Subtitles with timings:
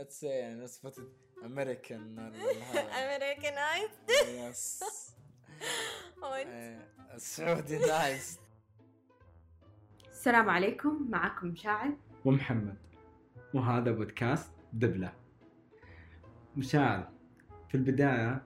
[0.00, 0.92] Let's say يعني نسبة
[1.44, 2.18] امريكان
[2.98, 3.90] امريكانايز
[4.28, 4.84] يس
[7.14, 8.38] السعودي nice
[10.10, 12.76] السلام عليكم معكم مشاعل ومحمد.
[13.54, 15.12] وهذا بودكاست دبلة.
[16.56, 17.08] مشاعل
[17.68, 18.42] في البداية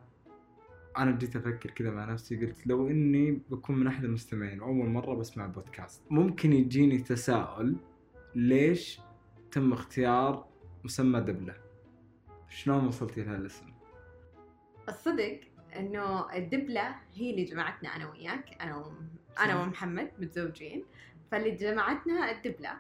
[0.99, 5.15] أنا جيت أفكر كذا مع نفسي قلت لو إني بكون من أحد المستمعين وأول مرة
[5.15, 7.77] بسمع بودكاست ممكن يجيني تساؤل
[8.35, 9.01] ليش
[9.51, 10.52] تم اختيار
[10.85, 11.55] مسمى دبلة.
[12.49, 13.67] شلون وصلتي لهالاسم
[14.89, 15.41] الصدق
[15.77, 18.63] إنه الدبلة هي اللي جمعتنا أنا وياك.
[18.63, 19.09] أنا وم...
[19.41, 20.85] أنا ومحمد متزوجين.
[21.31, 22.71] فاللي جمعتنا الدبلة.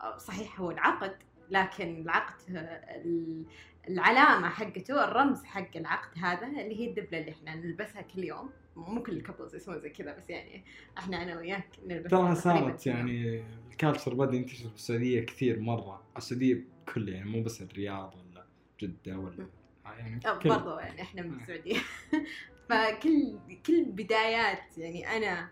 [0.00, 1.16] أه، صحيح هو العقد
[1.50, 3.44] لكن العقد ال-
[3.88, 8.50] العلامة حقته الرمز حق العقد هذا اللي هي الدبلة اللي إحنا نلبسها كل يوم.
[8.76, 10.64] مو كل الكابلز يسوون زي كذا بس يعني
[10.98, 12.86] إحنا أنا وياك نلبسها ترى صارت.
[12.86, 16.02] يعني الكالتشر بدأ ينتشر في السعودية كثير مرة.
[16.16, 18.46] السعودية كل يعني مو بس الرياض ولا
[18.80, 19.46] جدة ولا
[19.84, 21.78] يعني كل- برضو يعني إحنا من السعودية.
[22.68, 25.48] فكل كل بدايات يعني أنا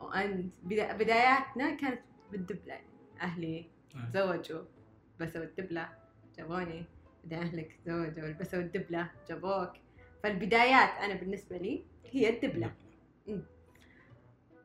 [0.00, 2.00] وأنت بدا- بداياتنا كانت
[2.32, 2.72] بالدبلة.
[2.74, 2.86] يعني
[3.22, 3.66] أهلي.
[4.12, 4.64] تزوجوا
[5.20, 5.88] لبسوا الدبلة
[6.38, 6.84] جابوني.
[7.24, 9.70] بعدين أهلك تزوجوا لبسوا الدبلة جابوك.
[10.22, 12.74] فالبدايات أنا بالنسبة لي هي الدبلة.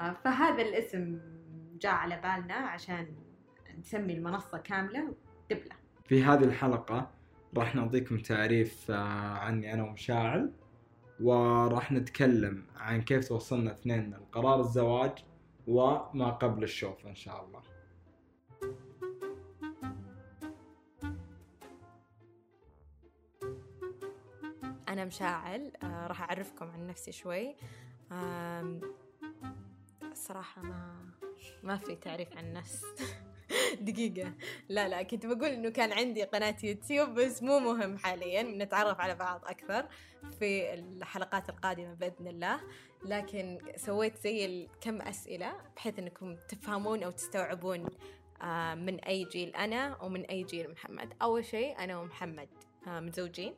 [0.01, 1.19] آه، فهذا الاسم
[1.81, 3.15] جاء على بالنا عشان
[3.79, 5.15] نسمي المنصة كاملة
[5.49, 5.75] دبلة.
[6.11, 7.09] في هذه الحلقة
[7.57, 8.95] راح نعطيكم تعريف آه،
[9.33, 10.51] عني أنا ومشاعل
[11.19, 15.11] وراح نتكلم عن كيف توصلنا اثنين لقرار الزواج
[15.67, 17.61] وما قبل الشوف إن شاء الله.
[24.89, 27.55] أنا مشاعل آه راح أعرفكم عن نفسي شوي.
[30.11, 31.11] الصراحة ما
[31.63, 32.85] ما في تعريف عن الناس
[33.81, 34.33] دقيقة.
[34.69, 39.15] لا لا كنت بقول إنه كان عندي قناة يوتيوب بس مو مهم حاليا نتعرف على
[39.15, 39.87] بعض أكثر
[40.39, 42.59] في الحلقات القادمة بإذن الله.
[43.05, 47.85] لكن سويت زي كم أسئلة بحيث إنكم تفهمون أو تستوعبون
[48.41, 51.13] آه، من أي جيل أنا ومن أي جيل محمد.
[51.21, 52.49] أول شيء أنا ومحمد
[52.87, 53.55] آه، متزوجين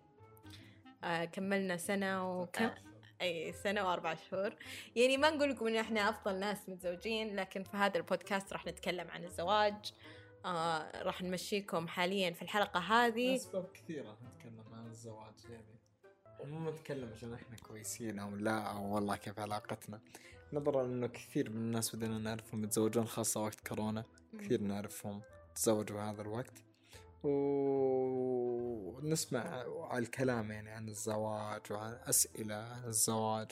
[1.03, 2.69] آه، كملنا سنة وكم؟
[3.23, 4.56] أي سنة وأربع شهور.
[4.95, 9.11] يعني ما نقول لكم إن إحنا أفضل ناس متزوجين لكن في هذا البودكاست راح نتكلم
[9.11, 9.94] عن الزواج.
[10.45, 13.35] آه راح نمشيكم حاليا في الحلقة هذه.
[13.35, 15.79] أسباب كثيرة نتكلم عن الزواج يعني
[16.44, 20.00] مو نتكلم عشان إحنا كويسين أو لا أو والله كيف علاقتنا.
[20.53, 24.03] نظرا إنه كثير من الناس بدنا نعرفهم يتزوجون خاصة وقت كورونا.
[24.39, 25.22] كثير نعرفهم
[25.56, 26.63] تزوجوا هذا الوقت.
[28.94, 29.41] ونسمع
[29.89, 33.51] على الكلام يعني عن الزواج وعن أسئلة عن الزواج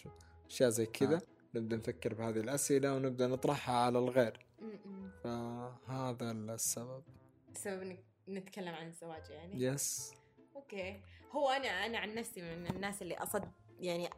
[0.49, 1.21] أشياء زي كذا.
[1.55, 4.45] نبدأ نفكر بهذه الأسئلة ونبدأ نطرحها على الغير.
[5.23, 7.03] فهذا السبب.
[7.53, 10.13] سبب إنك نتكلم عن الزواج يعني؟ yes
[10.55, 11.01] أوكي.
[11.31, 14.09] هو أنا أنا عن نفسي من الناس اللي اصد يعني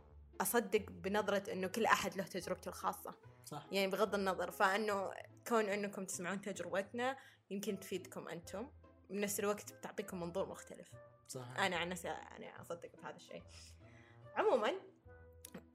[0.42, 3.16] أصدق بنظرة إنه كل أحد له تجربته الخاصة.
[3.46, 3.68] صح.
[3.72, 5.12] يعني بغض النظر فإنه
[5.48, 7.18] كون إنكم تسمعون تجربتنا
[7.50, 8.68] يمكن تفيدكم أنتم.
[9.10, 10.88] بنفس الوقت بتعطيكم منظور مختلف.
[11.28, 13.44] صح أنا عن نفسي أنا اصدق بهذا الشيء.
[14.36, 14.74] عموما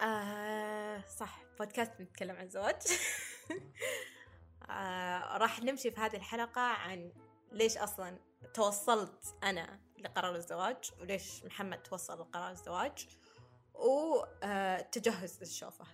[0.00, 2.83] آه صح بودكاست بنتكلم عن الزواج
[4.71, 7.12] آه راح نمشي في هذه الحلقة عن
[7.53, 8.19] ليش أصلا
[8.55, 13.06] توصلت أنا لقرار الزواج وليش محمد توصل لقرار الزواج
[13.75, 15.84] وتجهز للشوفة.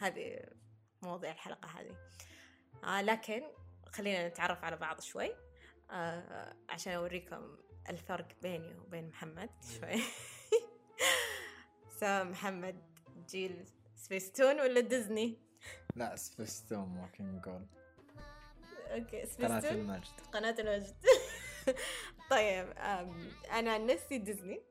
[0.00, 0.40] هذه
[1.02, 1.96] مواضيع الحلقة هذه.
[2.84, 3.42] آه لكن
[3.86, 5.30] خلينا نتعرف على بعض شوي.
[5.90, 7.56] آه عشان أوريكم
[7.90, 9.50] الفرق بيني وبين محمد
[9.80, 10.02] شوي.
[12.04, 12.82] محمد
[13.28, 13.64] جيل
[13.96, 15.38] سبيستون ولا ديزني
[15.96, 17.66] لا سبيستون ممكن نقول
[18.90, 20.20] أوكي قناة سبيستون المجد.
[20.32, 20.96] قناة الوجد
[22.30, 22.70] طيب
[23.50, 24.62] أنا عن نفسي ديزني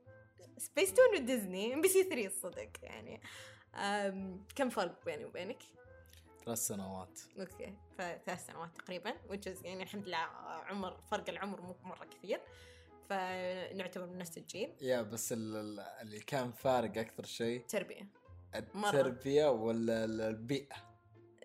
[0.58, 3.22] سبيستون وديزني ام بي سي 3 الصدق يعني.
[4.56, 5.64] كم فرق بيني وبينك؟
[6.46, 7.20] ثلاث سنوات.
[7.40, 12.42] أوكي فثلاث سنوات تقريبا is يعني الحمد لله عمر فرق العمر مو مرة كثير
[13.10, 14.74] فنعتبر من نفس الجيل.
[14.82, 18.08] yeah بس ال- ال- اللي كان فارق أكثر شيء تربية.
[18.74, 18.90] مرة.
[18.90, 20.76] التربية ولا ال- البيئة؟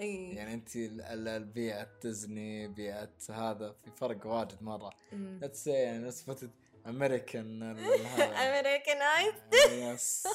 [0.00, 0.34] إي.
[0.34, 4.90] يعني أنت ال- ال- البيئة ديزني بيئة هذا في فرق واجد مرة.
[5.12, 5.40] أمم.
[5.42, 6.50] لا يعني نسبة
[6.86, 9.34] امريكان امريكانايز
[9.70, 10.26] يس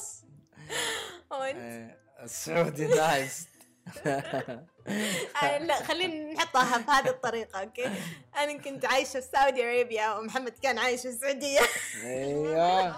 [1.31, 3.47] وانت إيه، السعودي nice
[5.43, 7.89] أنا لا خلينا نحطها بهذه الطريقة أوكي؟
[8.37, 11.59] أنا كنت عايشة في Saudi Arabia ومحمد كان عايش في السعودية.
[12.03, 12.95] أيوه.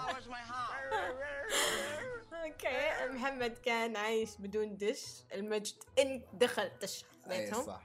[2.33, 5.03] أوكي محمد كان عايش بدون دش
[5.33, 7.65] المجد إن دخل دش بيتهم.
[7.65, 7.83] صح.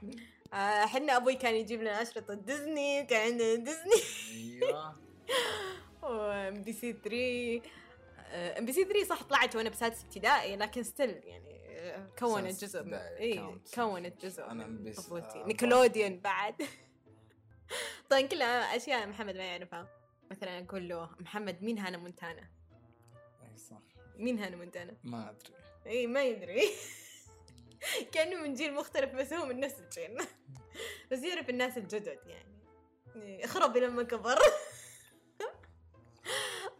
[0.53, 4.03] آه، حنا أبوي كان يجيب لنا اشرطة ديزني كان عندنا ديزني.
[4.63, 4.95] أيوه.
[6.03, 7.61] وام بي سي 3
[8.59, 11.60] ام بي سي 3 صح طلعت وأنا بسادس ابتدائي لكن still يعني آه،
[12.19, 13.59] كونت جزء من اي.
[13.75, 15.41] كونت جزء من طفولتي.
[15.41, 16.55] آه، نيكلوديون بعد.
[18.09, 19.87] طبعا كلها أشياء محمد ما يعرفها.
[20.31, 22.49] مثلا أقول له محمد مين هانا مونتانا؟
[23.43, 23.81] أي صح.
[24.17, 25.53] مين هانا مونتانا؟ ما أدري.
[25.87, 26.61] اي ما يدري.
[28.13, 30.17] كأنه من جيل مختلف بس هو من نفس الجيل.
[31.11, 32.61] بس يعرف الناس الجدد يعني.
[33.15, 34.39] إيه، خرب لما كبر.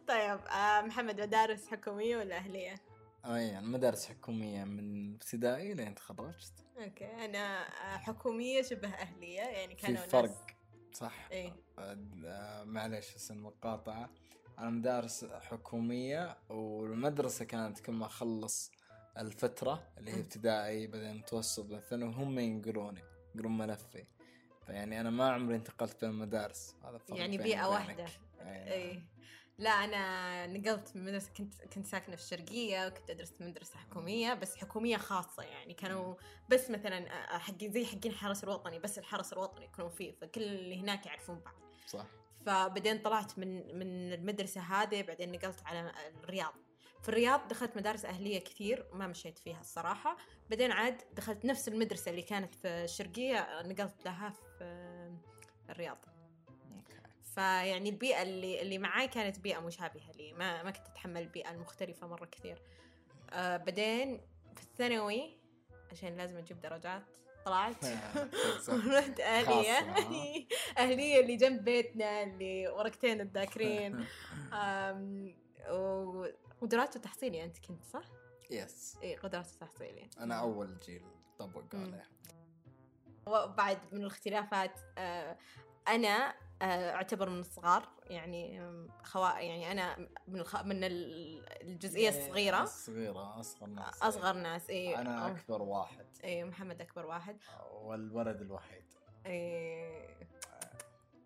[0.07, 2.75] طيب آه محمد مدارس حكومية ولا أهلية؟
[3.25, 6.53] أي يعني مدارس حكومية من ابتدائي لين تخرجت.
[6.77, 10.47] أوكي أنا آه، حكومية شبه أهلية يعني في كانوا ناس فرق
[10.93, 11.27] صح.
[11.31, 11.53] إيه.
[11.79, 14.09] آه، معليش بس المقاطعة.
[14.59, 18.71] أنا مدارس حكومية والمدرسة كانت كل ما أخلص
[19.17, 20.19] الفترة اللي هي.
[20.19, 23.01] ابتدائي بعدين متوسط بعدين ثانوي هم ينقلوني
[23.35, 24.05] ينقلون ملفي.
[24.65, 26.75] فيعني أنا ما عمري انتقلت بين المدارس.
[26.83, 27.65] هذا يعني.
[27.65, 28.05] واحدة.
[28.41, 29.05] أي اي نعم.
[29.61, 34.33] لا أنا نقلت من مدرسة كنت كنت ساكنة في الشرقية وكنت أدرس في مدرسة حكومية
[34.33, 35.73] بس حكومية خاصة يعني.
[35.73, 36.15] كانوا
[36.49, 40.81] بس مثلا آه، حقين زي حقين الحرس الوطني بس الحرس الوطني يكونوا فيه فكل اللي
[40.81, 41.55] هناك يعرفون بعض.
[41.87, 42.05] صح.
[42.45, 45.91] فبعدين طلعت من من المدرسة هذه بعدين نقلت على
[46.23, 46.53] الرياض.
[47.01, 50.17] في الرياض دخلت مدارس أهلية كثير ما مشيت فيها الصراحة.
[50.49, 54.63] بعدين عاد دخلت نفس المدرسة اللي كانت في الشرقية نقلت لها في
[55.69, 55.97] الرياض.
[55.97, 56.10] أوكي.
[57.35, 62.07] فيعني البيئة اللي اللي معاي كانت بيئة مشابهة لي ما ما كنت أتحمل البيئة المختلفة
[62.07, 62.61] مرة كثير
[63.29, 64.21] آه بعدين
[64.55, 65.37] في الثانوي
[65.91, 67.03] عشان لازم أجيب درجات
[67.45, 67.85] طلعت
[68.61, 68.73] صح.
[68.87, 69.77] رحت أهلية؟
[70.77, 74.05] أهلية اللي جنب بيتنا اللي ورقتين الذاكرين
[74.53, 75.35] آم،
[75.69, 76.25] و-
[76.61, 78.03] قدرات وتحصيلي أنت كنت صح؟
[78.51, 81.01] يس إيه قدرات وتحصيلي أنا أول جيل
[81.39, 81.81] طبق مم.
[81.83, 82.07] عليها
[83.27, 85.37] وبعد من الاختلافات آه،
[85.87, 88.61] آه، اعتبر من الصغار يعني
[89.03, 90.63] خوا يعني أنا من الخ...
[90.63, 92.63] من ال- الجزئية الصغيرة.
[92.63, 96.05] الصغيرة أصغر ناس أصغر ناس اي أنا أكبر واحد.
[96.23, 97.37] اي محمد أكبر واحد.
[97.71, 98.85] والولد الوحيد.
[99.25, 100.21] إيه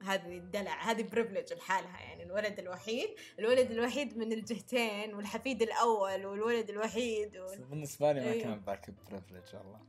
[0.04, 3.10] هذه الدلع هذه privilege لحالها يعني الولد الوحيد
[3.40, 7.64] الولد الوحيد من الجهتين والحفيد الأول والولد الوحيد وال...
[7.64, 8.44] بالنسبة لي ما إيه.
[8.44, 9.80] كان ذاك ال privilege والله.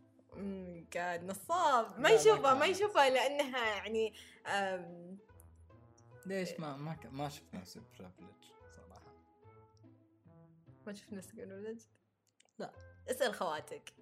[0.94, 2.00] قاعد نصاب.
[2.00, 2.66] ما يشوفها ما.
[2.66, 4.12] يشوفها لأنها يعني
[6.26, 8.42] ليش ما ما ك- ما شفت نفسي privilege
[8.76, 9.12] صراحة
[10.86, 11.82] ما شفت نفسك ولد؟
[12.58, 12.72] لا.
[13.10, 13.92] اسأل خواتك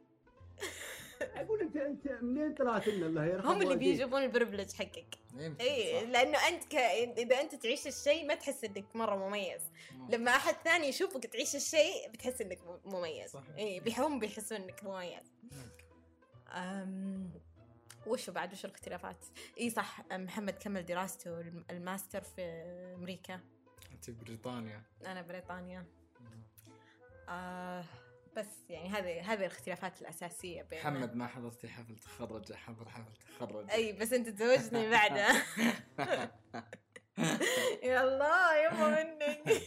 [1.22, 5.18] أقول انت أنت منين طلعت لنا الله يرحمه هم اللي؟ بيجيبون ال privilege حقك
[5.60, 6.08] اي صح.
[6.08, 6.74] لأنه أنت ك...
[7.18, 9.62] إذا أنت تعيش الشيء ما تحس إنك مرة مميز
[9.94, 10.14] ممكن.
[10.14, 13.56] لما أحد ثاني يشوفك تعيش الشيء بتحس إنك مميز صحيح.
[13.56, 15.84] اي بيحهم بيحسون إنك مميز ممكن.
[16.48, 17.30] أم...
[18.06, 19.26] وشو بعد؟ وش الاختلافات؟
[19.60, 22.42] إي صح محمد كمل دراسته الم- الماستر في
[22.98, 23.40] أمريكا.
[23.92, 24.82] انت بريطانيا.
[25.06, 25.86] أنا بريطانيا.
[27.28, 27.84] آه
[28.36, 30.90] بس يعني هذه هذه الاختلافات الأساسية بيننا.
[30.90, 33.70] محمد ما حضرتي حفل تخرج حضر حفل تخرج.
[33.70, 35.26] أي بس أنت تزوجني بعده.
[37.82, 39.62] يا الله يما منك.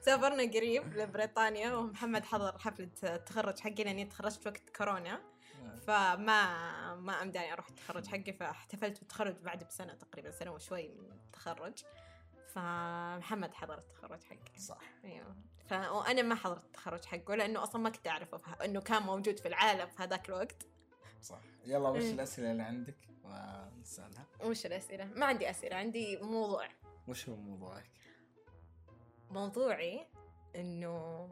[0.00, 5.20] سافرنا قريب لبريطانيا ومحمد حضر حفلة التخرج حقي لاني تخرجت وقت كورونا.
[5.76, 11.84] فما ما أمداني أروح التخرج حقي فاحتفلت بالتخرج بعد بسنة تقريبا سنة وشوي من التخرج.
[12.48, 14.58] فمحمد حضر التخرج حقي.
[14.58, 14.80] صح.
[15.04, 15.36] أيوه.
[15.66, 15.72] ف...
[15.72, 18.64] وأنا ما حضرت التخرج حقه لأنه أصلا ما كنت أعرفه فه...
[18.64, 20.66] إنه كان موجود في العالم في هذاك الوقت.
[21.22, 21.40] صح.
[21.64, 22.12] يلا وش إيه.
[22.12, 24.26] الأسئلة اللي عندك؟ ونسألها.
[24.44, 26.68] وش الأسئلة؟ ما عندي أسئلة عندي موضوع.
[27.08, 27.90] وش هو موضوعك؟
[29.30, 30.06] موضوعي
[30.56, 31.28] إنه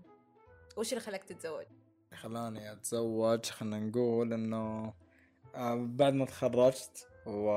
[0.76, 1.66] وش اللي خلاك تتزوج؟
[2.14, 4.94] خلاني اتزوج خلينا نقول انه
[5.54, 7.50] آه، بعد ما تخرجت و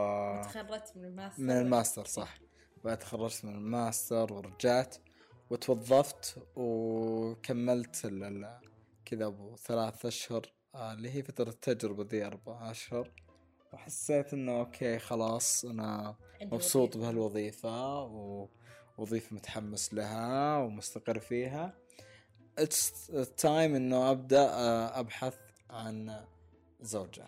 [0.43, 1.43] تخرجت من الماستر.
[1.43, 2.38] من الماستر صح.
[2.84, 4.96] بعد تخرجت من الماستر ورجعت
[5.50, 8.08] وتوظفت وكملت
[9.05, 13.12] كذا أبو ثلاث أشهر آه، اللي هي فترة التجربة ذي أربع أشهر.
[13.74, 17.00] وحسيت إنه أوكي خلاص أنا مبسوط وظيفة.
[17.00, 18.03] بهالوظيفة
[18.98, 21.81] ووظيفة متحمس لها ومستقر فيها.
[22.62, 25.36] It's time إنه أبدأ آه، أبحث
[25.70, 26.25] عن
[26.82, 27.25] زوجة.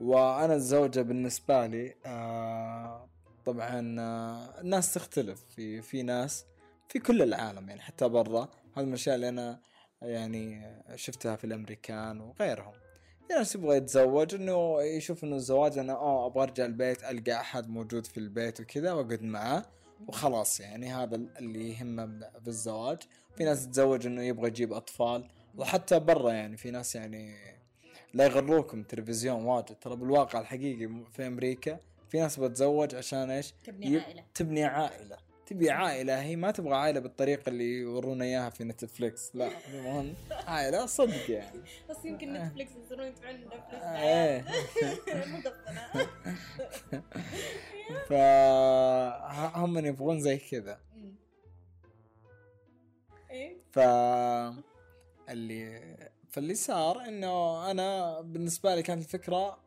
[0.00, 3.08] وأنا الزوجة بالنسبة لي آه،
[3.44, 5.44] طبعا آه، الناس تختلف.
[5.56, 6.44] في في ناس
[6.88, 8.48] في كل العالم يعني حتى برا.
[8.76, 9.60] هذه من الاشياء اللي أنا
[10.02, 12.72] يعني شفتها في الأمريكان وغيرهم.
[13.28, 17.68] في ناس يبغى يتزوج إنه يشوف إنه الزواج أنا آه أبغى أرجع البيت ألقى أحد
[17.68, 19.64] موجود في البيت وكذا وأقعد معاه.
[20.06, 22.04] وخلاص يعني هذا اللي يهمه
[22.44, 22.98] بالزواج.
[23.36, 27.34] في ناس تتزوج إنه يبغى يجيب أطفال وحتى برا يعني في ناس يعني
[28.14, 29.76] لا يغروكم تلفزيون واجد.
[29.80, 31.78] ترى بالواقع الحقيقي في أمريكا
[32.08, 34.24] في ناس بتتزوج عشان إيش؟ تبني عائلة.
[34.34, 35.16] تبني عائلة.
[35.48, 39.36] تبي عائلة هي ما تبغى عائلة بالطريقة اللي يورونا إياها في نتفليكس.
[39.36, 41.60] لا المهم عائلة صدق يعني.
[41.90, 44.44] بس يمكن نتفلكس يصيرون يدفعون نتفلكس إيه.
[45.32, 45.52] مقفلة.
[48.08, 50.80] فهم يبغون زي كذا.
[53.30, 53.56] إيه.
[53.72, 53.78] ف
[55.28, 55.80] اللي
[56.30, 59.58] فاللي صار إنه أنا بالنسبة لي كانت الفكرة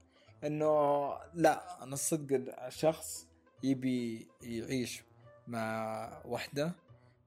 [0.44, 3.28] إنه لا أنا الصدق شخص
[3.64, 5.04] يبي يعيش
[5.48, 6.72] مع وحده.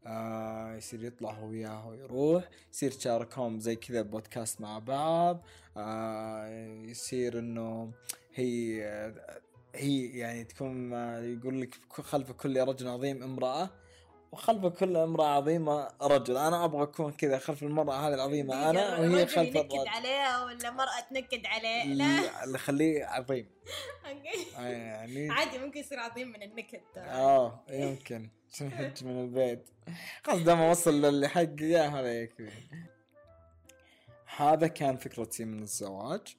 [0.07, 2.49] آه يصير يطلع هو وياها ويروح.
[2.73, 5.43] يصير يتشاركهم زي كذا بودكاست مع بعض.
[5.77, 6.49] آه
[6.85, 7.93] يصير إنه
[8.35, 8.83] هي
[9.75, 13.71] هي يعني تكون آه، يقول لك خلف كل رجل عظيم امرأة.
[14.35, 16.37] وخلف كل امرأة عظيمة رجل.
[16.37, 18.71] أنا أبغى أكون كذا خلف المرأة هذه العظيمة.
[18.71, 19.89] أنا وهي الرجل خلف ينكد الرجل.
[19.89, 21.85] عليها ولا مرأة تنكد عليه.
[21.85, 22.45] لا.
[22.45, 23.47] اللي خليه عظيم.
[24.59, 26.81] يعني عادي ممكن يصير عظيم من النكد.
[26.97, 28.31] آه يمكن.
[28.53, 29.69] عشان يحج من البيت؟
[30.25, 32.51] خلاص دام اوصل للي حقي يا هذا يكفي
[34.37, 36.37] هذا كان فكرتي من الزواج.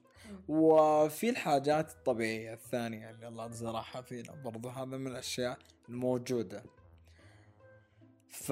[0.47, 5.57] وفي الحاجات الطبيعية الثانية اللي الله زرعها فينا برضو هذا من الأشياء
[5.89, 6.63] الموجودة.
[8.35, 8.51] ف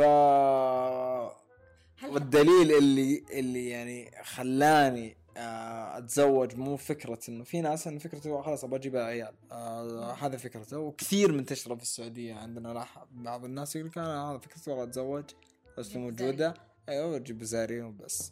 [2.10, 8.63] والدليل اللي اللي يعني خلاني آه، أتزوج مو فكرة إنه في ناس إنه فكرته خلاص
[8.63, 9.34] أبغى أجيب عيال.
[9.52, 10.78] آه هذا فكرته.
[10.80, 15.24] وكثير منتشره في السعودية عندنا لاح- بعض الناس يقول لك أنا هذا فكرتي أبغى أتزوج
[15.78, 16.54] بس جيب موجودة.
[16.90, 18.32] أيوه أجيب بزارين وبس.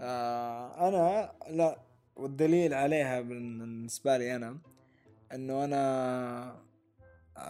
[0.00, 1.80] آه أنا لا
[2.16, 4.58] والدليل عليها بالنسبة لي أنا
[5.34, 6.62] إنه أنا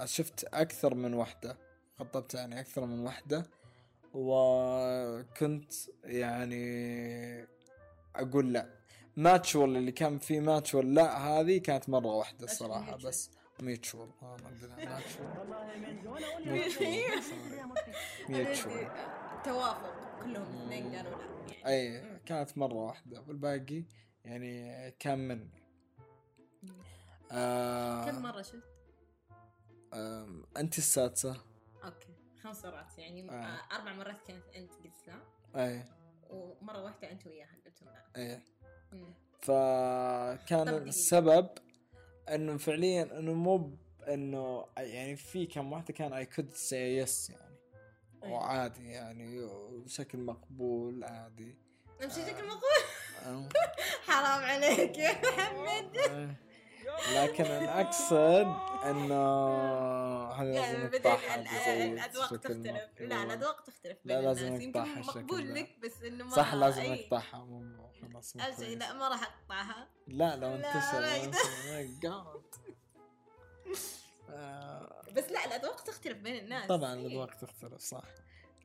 [0.05, 1.68] شفت أكثر من وحدة.
[1.99, 3.47] خطبت يعني أكثر من وحده
[4.15, 5.73] وكنت
[6.05, 7.49] يعني
[8.17, 8.79] أقول لا.
[9.17, 14.11] ماتشول اللي كان في ماتشول لا هذه كانت مرة واحدة إيش الصراحة mutual؟ بس ميتشول
[14.23, 15.01] ما عندنا من.
[18.29, 18.87] ميتشول
[19.45, 21.25] توافق كلهم اثنين قالوا لا
[21.65, 21.67] يعني.
[21.67, 23.21] أي كانت مرة واحدة.
[23.29, 23.85] والباقي
[24.25, 25.63] يعني كان مني.
[27.33, 28.63] آه كم مرة شفت؟
[30.57, 31.48] أنت السادسة.
[31.85, 33.33] okay خمس مرات يعني آه.
[33.33, 33.77] آه.
[33.77, 35.21] أربع مرات كانت أنت قلت لا
[35.65, 35.85] أي
[36.31, 38.43] ومرة واحدة أنت وياها قلتم لا أي
[38.93, 39.15] مم.
[39.41, 40.69] فكان.
[40.69, 41.49] السبب
[42.29, 43.77] إنه فعليا إنه مو
[44.09, 47.49] إنه يعني في كم واحدة كان I could say yes يعني.
[48.23, 49.47] وعادي يعني
[49.85, 51.59] بشكل مقبول عادي
[52.03, 52.85] نمشي شكل مقبول
[53.27, 53.49] آه.
[54.09, 56.35] حرام عليك يا محمد آه.
[57.15, 58.47] لكن أنا اقصد
[58.85, 59.17] إنه
[60.33, 62.67] هذا يعني لازم الاذواق تختلف.
[63.01, 65.55] لا الاذواق تختلف لا، لازم الشكل مقبول.
[65.55, 66.83] لك بس إنه ما صح لازم.
[66.83, 68.37] نقطعها مو خلاص.
[68.37, 72.43] لا ما راح أقطعها لا لو انتشر جاد
[74.31, 77.07] آه، بس لا الاذواق تختلف بين الناس طبعا إيه.
[77.07, 78.03] الاذواق تختلف صح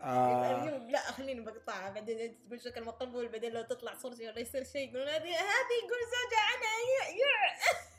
[0.02, 4.64] آه، اليوم لا خليني بقطعها بعدين تقول شكل مقبول بعدين لو تطلع صورتي ولا يصير
[4.64, 7.54] شيء يقولون هذه هذه يقول زوجها عنها يع-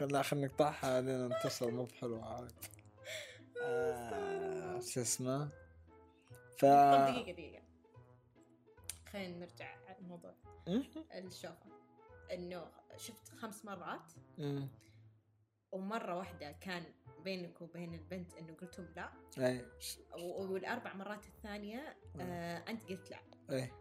[0.00, 2.52] لا خلينا نقطعها لين انتشر مو بحلو عاد.
[3.62, 5.48] آه، شو اسمه؟
[6.58, 7.62] ف طب دقيقة دقيقة.
[9.12, 10.34] خلينا نرجع على الموضوع
[11.14, 11.66] الشوفة.
[12.32, 14.12] إنه شفت خمس مرات؟
[15.72, 16.84] ومرة واحدة كان
[17.24, 19.12] بينك وبين البنت إنه قلتم لا.
[19.38, 19.66] اي
[20.18, 23.18] والأربع مرات الثانية آه أنت قلت لا.
[23.50, 23.72] اي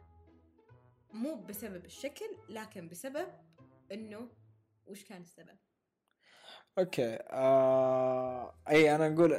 [1.14, 3.28] مو بسبب الشكل لكن بسبب
[3.92, 4.30] إنه
[4.92, 5.58] وش كان السبب؟
[6.80, 8.56] okay آه...
[8.70, 9.32] أي أنا أقول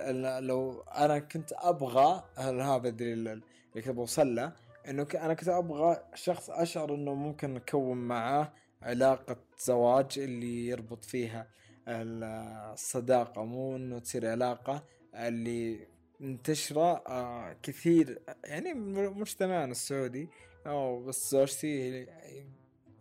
[0.46, 3.42] لو أنا كنت أبغى هذا الدليل اللي
[3.74, 4.52] كنت بوصل له
[4.88, 11.48] إنه أنا كنت أبغى شخص أشعر إنه ممكن نكون معاه علاقة زواج اللي يربط فيها
[11.88, 12.24] ال-
[12.72, 15.88] الصداقة مو إنه تصير علاقة اللي
[16.20, 18.74] منتشرة آه كثير يعني
[19.10, 20.28] مجتمعنا السعودي
[20.66, 22.06] أو بس زوجتي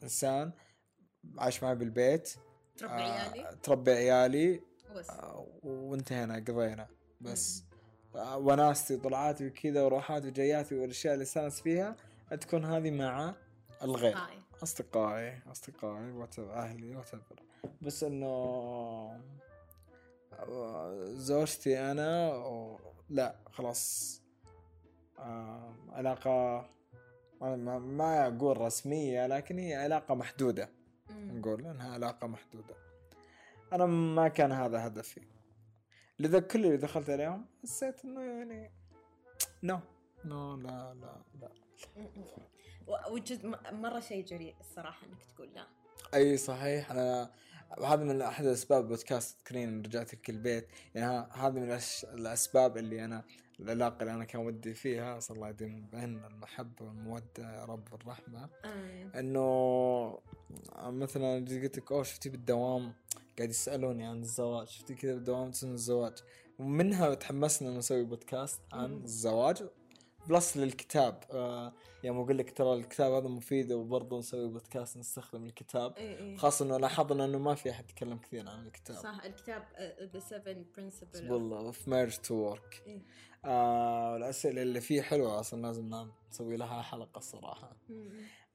[0.03, 0.51] إنسان
[1.37, 2.35] عايش معي بالبيت.
[2.77, 4.61] تربي آه، عيالي؟ تربي عيالي.
[4.91, 6.87] وبس آه، وانتهينا قضينا.
[7.21, 7.63] بس.
[8.15, 11.95] آه، وناستي وطلعاتي وكذا وروحاتي وجياتي والأشياء اللي استانس فيها
[12.41, 13.35] تكون هذه مع
[13.83, 14.17] الغير.
[14.63, 15.39] أصدقائي.
[15.51, 17.19] أصدقائي واتر أهلي واتر
[17.81, 19.21] بس إنه
[21.13, 22.79] زوجتي أنا و...
[23.09, 24.21] لا خلاص.
[25.19, 26.65] آه علاقة
[27.41, 30.69] ما- ما, أقول رسمية لكن هي علاقة محدودة.
[31.17, 32.75] نقول إنها علاقة محدودة.
[33.73, 35.21] أنا ما كان هذا هدفي.
[36.19, 38.71] لذا كل اللي دخلت عليهم حسيت إنه يعني
[39.63, 39.79] نو
[40.25, 41.51] نو لا لا لا.
[43.11, 45.67] وجد م- مرة شيء جريء الصراحة إنك تقول لا.
[46.13, 46.91] أي صحيح.
[46.91, 47.31] أنا
[47.85, 50.67] هذا من أحد أسباب بودكاست تذكرين رجعت لك البيت.
[50.95, 51.79] يعني هذا من
[52.13, 53.23] الأسباب اللي أنا
[53.61, 58.49] العلاقة اللي أنا كان ودي فيها أسأل الله يديم بيننا المحبة والمودة يا رب الرحمة.
[59.15, 60.19] إنه
[60.85, 62.93] مثلا قلت لك أوه شفتي بالدوام؟
[63.37, 64.67] قاعد يسألوني عن الزواج.
[64.67, 66.13] شفتي كذا بالدوام؟ تسألون الزواج؟
[66.59, 69.03] ومنها تحمسنا نسوي بودكاست عن.
[69.03, 69.63] الزواج.
[70.27, 71.23] plus للكتاب.
[71.31, 71.73] آه
[72.03, 75.97] يعني أقول لك ترى الكتاب هذا مفيد وبرضه نسوي بودكاست نستخدم الكتاب.
[75.97, 76.37] إيه إيه.
[76.37, 78.97] خاصة إنه لاحظنا إنه ما في أحد يتكلم كثير عن الكتاب.
[78.97, 79.63] صح الكتاب
[80.13, 82.83] ذا 7 principle والله of marriage to work
[84.15, 87.75] الأسئلة اللي فيه حلوة أصلا لازم نسوي لها حلقة الصراحه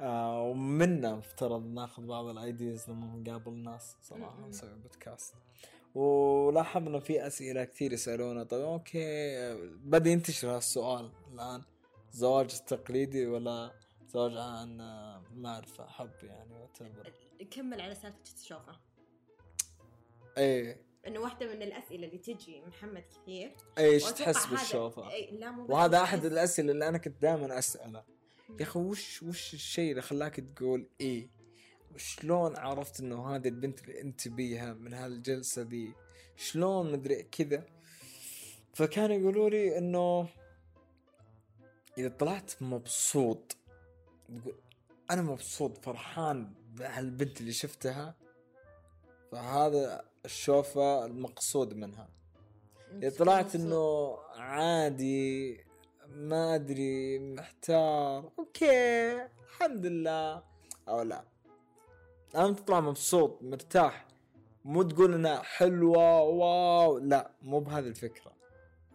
[0.01, 4.47] آه ومنا مفترض ناخذ بعض ال ideas لما نقابل ناس صراحة.
[4.49, 5.35] نسوي بودكاست
[5.97, 8.45] ولاحظنا في أسئلة كثير يسألونا.
[8.45, 9.55] طيب okay.
[9.85, 11.63] بدا ينتشر هالسؤال الآن.
[12.13, 13.73] زواج تقليدي ولا
[14.09, 14.77] زواج عن
[15.35, 17.13] معرفة؟ حب يعني whatever
[17.51, 18.81] كمل على سالفة تشوفه
[20.39, 20.87] إيه.
[21.07, 23.57] إنه واحدة من الأسئلة اللي تجي محمد كثير.
[23.79, 26.03] إيش تحس بالشوفة؟ إيه، لا مو وهذا.
[26.03, 28.05] أحد الأسئلة اللي أنا كنت دائما أسأله.
[28.61, 31.36] يا أخي وش وش الشيء اللي خلاك تقول إيه؟
[31.97, 35.95] شلون عرفت إنه هذه البنت اللي أنت بيها من هالجلسة ذي؟
[36.37, 37.67] شلون مدري كذا.
[38.75, 40.29] فكانوا يقولوا لي إنه
[41.99, 43.57] إذا طلعت مبسوط
[44.29, 44.55] تقول
[45.11, 48.15] أنا مبسوط فرحان بهالبنت اللي شفتها
[49.33, 52.09] فهذا الشوفة المقصود منها.
[52.93, 55.61] إذا طلعت إنه عادي
[56.09, 60.43] ما أدري محتار okay الحمد لله
[60.89, 61.36] أو لا.
[62.37, 64.07] أنا تطلع مبسوط مرتاح.
[64.65, 66.99] مو تقول إنها حلوة wow.
[66.99, 68.33] لا مو بهذه الفكرة.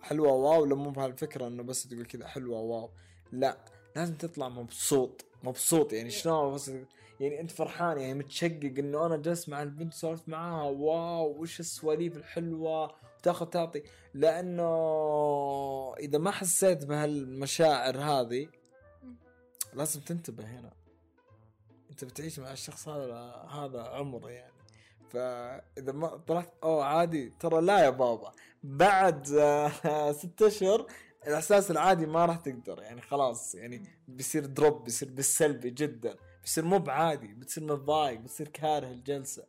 [0.01, 0.65] حلوة wow.
[0.65, 2.89] لا مو بهالفكره إنه بس تقول كذا حلوة wow.
[3.31, 3.57] لا
[3.95, 5.25] لازم تطلع مبسوط.
[5.43, 6.71] مبسوط يعني شلون بس
[7.19, 11.41] يعني أنت فرحان يعني متشقق إنه أنا جلست مع البنت سولفت معاها wow.
[11.41, 13.83] وش السواليف الحلوة؟ وتاخذ تعطي.
[14.13, 14.69] لأنه
[15.99, 18.47] إذا ما حسيت بهالمشاعر هذه
[19.73, 20.80] لازم تنتبه هنا.
[22.03, 24.53] انت بتعيش مع الشخص هذا هذا عمره يعني.
[25.09, 27.29] فإذا ما طلعت أوه عادي.
[27.39, 28.31] ترى لا يا بابا.
[28.63, 30.87] بعد آه، ست أشهر
[31.27, 32.81] الإحساس العادي ما راح تقدر.
[32.81, 36.15] يعني خلاص يعني بيصير دروب بيصير بالسلبي جدا.
[36.41, 39.45] بيصير مو بعادي بتصير متضايق بتصير كاره الجلسة.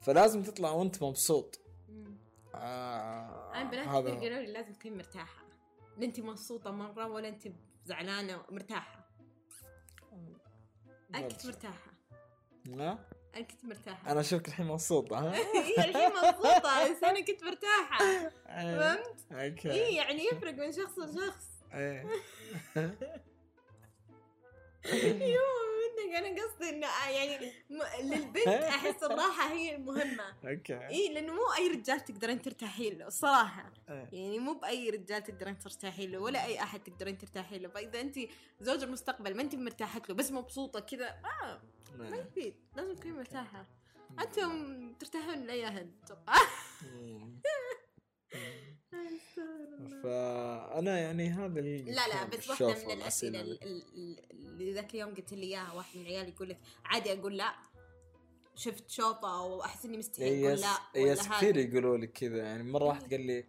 [0.00, 1.60] فلازم تطلع وأنت مبسوط.
[2.54, 5.44] آه أنا بنات لي لازم تكوني مرتاحة.
[5.98, 7.48] لا أنت مبسوطة مرة ولا أنت
[7.84, 9.07] زعلانة مرتاحة.
[11.14, 11.92] أنا كنت مرتاحة.
[12.66, 12.98] لا؟
[13.36, 14.12] أنا كنت مرتاحة.
[14.12, 16.84] أنا اشوفك الحين مبسوطة ها؟ هي الحين مبسوطة.
[16.90, 18.04] بس أنا كنت مرتاحة.
[18.04, 18.78] إيه.
[18.78, 19.72] فهمت؟ okay.
[19.72, 22.06] اي يعني يفرق من شخص لشخص إيه.
[25.34, 25.40] يو
[26.06, 30.24] منك أنا قصدي إنه آه يعني م- للبنت أحس الراحة هي المهمة.
[30.44, 30.86] أوكي.
[30.88, 34.08] إي لأنه مو أي رجال تقدرين ترتاحين له الصراحه إيه.
[34.12, 37.68] يعني مو بأي رجال تقدرين ترتاحين له ولا أي أحد تقدرين ترتاحين له.
[37.68, 38.18] فإذا انت
[38.60, 41.60] زوج المستقبل ما انت مرتاحة له بس مبسوطة كذا ما
[41.98, 42.20] ما إيه.
[42.20, 42.54] يفيد.
[42.76, 43.66] لازم تكوني مرتاحة.
[44.20, 46.34] أنتم ترتاحون لأي أحد؟ أتوقع.
[50.02, 53.58] فأنا يعني هذا لا لا بس واحدة من الأسئلة
[54.62, 57.54] ذاك اليوم قلت لي إياها واحد من العيال يقول لك عادي أقول لا.
[58.54, 62.62] شفت شوفة وأحس إني مستحي أقول yes لا yes ولا كثير يقولوا لك كذا يعني
[62.62, 63.44] مرة واحد قال لي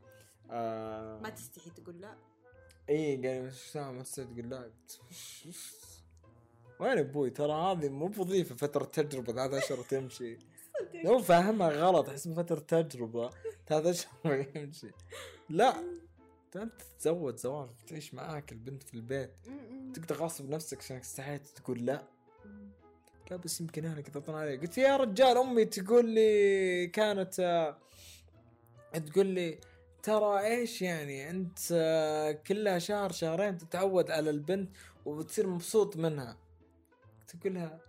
[0.52, 2.18] آه ما تستحي تقول لا.
[2.90, 3.42] اي قال لي
[3.92, 4.72] ما تستطيع تقول لا.
[6.80, 10.38] وين أبوي؟ ترى هذه مو بوظيفة فترة تجربة ثلاث أشهر تمشي.
[11.06, 13.30] لو فاهمها غلط أحس فترة تجربة
[13.68, 14.92] ثلاث أشهر يمشي.
[15.50, 16.00] لا.
[16.52, 19.32] تتزوج زواج تعيش معاك البنت في البيت.
[19.94, 22.04] تقدر غصب نفسك عشان استحيت تقول لا.
[23.32, 27.78] لا بس يمكن أهلك يضغطون علي قلت يا رجال أمي تقول لي كانت آه،
[29.00, 29.60] تقول لي
[30.04, 34.70] ترى إيش يعني أنت آه، كلها شهر شهرين تتعود على البنت
[35.06, 36.38] وبتصير مبسوط منها.
[37.28, 37.80] تقول لها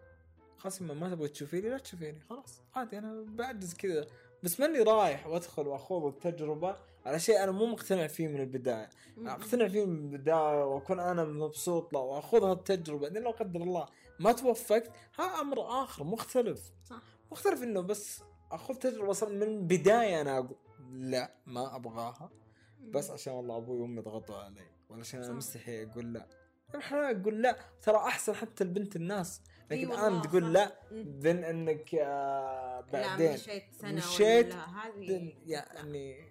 [0.59, 4.07] خلاص ما- ما تبغى تشوفيني لا تشوفيني خلاص عادي أنا بعجز كذا.
[4.43, 8.89] بس ماني رايح وأدخل وأخوض التجربة على شيء أنا مو مقتنع فيه من البداية.
[9.27, 13.87] اقتنع فيه من البداية وأكون أنا مبسوط له واخذها التجربه بعدين لو قدر الله
[14.19, 16.73] ما توفقت ها أمر آخر مختلف.
[16.85, 17.03] صح.
[17.33, 20.57] مختلف إنه بس اخذ تجربة أصلا من البدايه أنا أقول
[20.93, 22.31] لا ما أبغاها.
[22.81, 24.67] بس عشان والله أبوي وأمي ضغطوا علي.
[24.89, 25.33] ولا عشان أنا.
[25.33, 26.27] مستحي أقول لا.
[26.75, 27.57] الحين أقول لا.
[27.83, 29.43] ترى أحسن حتى البنت الناس.
[29.71, 30.49] لكن الان تقول صح.
[30.49, 30.73] لا.
[30.93, 36.30] بين إنك آه لا بعدين مشيت سنة مشيت ولا هذه يعني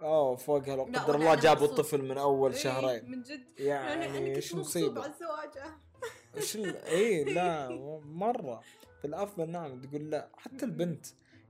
[0.00, 1.66] أوه فوقها لو لا، قدر الله جابوا.
[1.66, 3.10] الطفل من أول إيه، شهرين.
[3.10, 3.44] من جد.
[3.58, 5.72] يعني إيش مبسوط مصيبه على الزواج.
[6.36, 6.56] إيش.
[6.86, 7.68] اي لا
[8.04, 8.60] مرة.
[9.00, 11.06] في الافضل نعم تقول لا حتى البنت.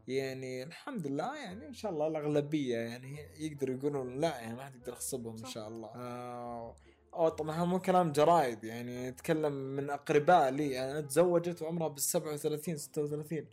[0.08, 4.74] يعني الحمد لله يعني إن شاء الله الأغلبية يعني يقدروا يقولون لا يعني ما حد
[4.76, 5.46] يقدر يخصبهم إن.
[5.46, 5.88] شاء الله.
[5.94, 6.76] آه
[7.14, 10.90] أو طبعا مو كلام جرايد يعني نتكلم من أقرباء لي.
[10.90, 13.46] أنا تزوجت وعمرها بال 37 36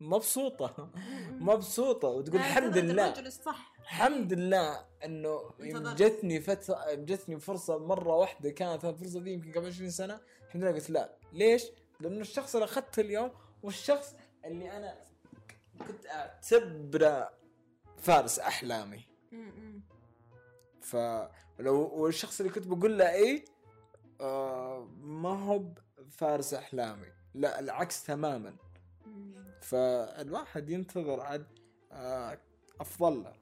[0.00, 0.90] مبسوطة.
[1.30, 2.08] مبسوطة.
[2.08, 3.06] وتقول الحمد لله.
[3.08, 3.72] الرجل الصح.
[3.88, 5.50] الحمد لله إنه.
[5.94, 10.20] جتني فتره جتني فرصة مرة واحدة كانت الفرصة دي يمكن قبل 20 سنة.
[10.46, 11.16] الحمد لله قلت لا.
[11.32, 11.64] ليش؟
[12.00, 13.30] لأنه الشخص اللي أخذته اليوم
[13.62, 14.94] والشخص اللي أنا
[15.78, 17.30] كنت أعتبره
[17.98, 19.04] فارس أحلامي.
[20.80, 23.44] فلو والشخص اللي كنت بقول له إيه
[24.20, 25.62] آه ما هو
[26.10, 27.06] فارس أحلامي.
[27.34, 28.56] لا العكس تماما.
[29.60, 31.46] فالواحد ينتظر عاد
[31.92, 32.38] آه
[32.80, 33.37] أفضل له.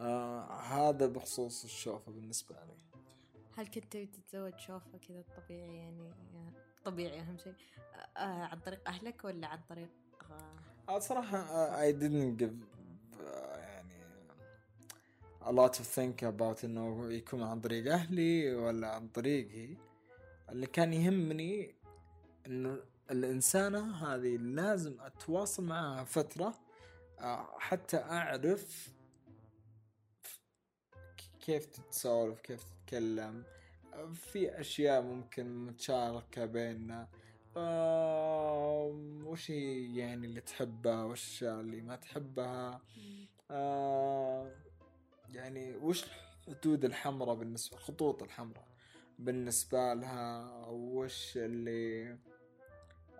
[0.00, 2.74] آه هذا بخصوص الشوفة بالنسبة لي.
[3.56, 6.12] هل كنت تبي تتزوج شوفة كذا طبيعي يعني؟
[6.84, 7.54] طبيعي أهم شيء.
[8.16, 9.88] آه عن طريق أهلك ولا عن طريق
[10.30, 12.64] آه؟ آه صراحة آه I didn't give
[13.20, 13.94] آه يعني
[15.42, 19.76] a lot of think about إنه يكون عن طريق أهلي ولا عن طريقي.
[20.50, 21.74] اللي كان يهمني
[22.46, 22.78] إنه
[23.10, 26.54] الإنسانة هذه لازم أتواصل معها فترة
[27.20, 28.88] آه، حتى أعرف
[31.40, 33.44] كيف تتسولف كيف تتكلم.
[34.14, 37.08] في أشياء ممكن متشاركة بيننا.
[37.56, 42.80] آه، وش هي يعني اللي تحبها؟ وش اللي ما تحبها؟
[43.50, 44.50] آه،
[45.30, 46.04] يعني وش
[46.48, 48.68] الحدود الحمراء بالنسبة الخطوط الحمراء
[49.18, 52.16] بالنسبة لها؟ وش اللي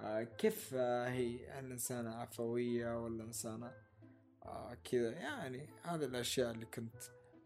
[0.01, 3.73] آه كيف هي؟ هل إنسانة عفوية ولا إنسانة
[4.43, 7.03] آه كذا؟ يعني هذه الأشياء اللي كنت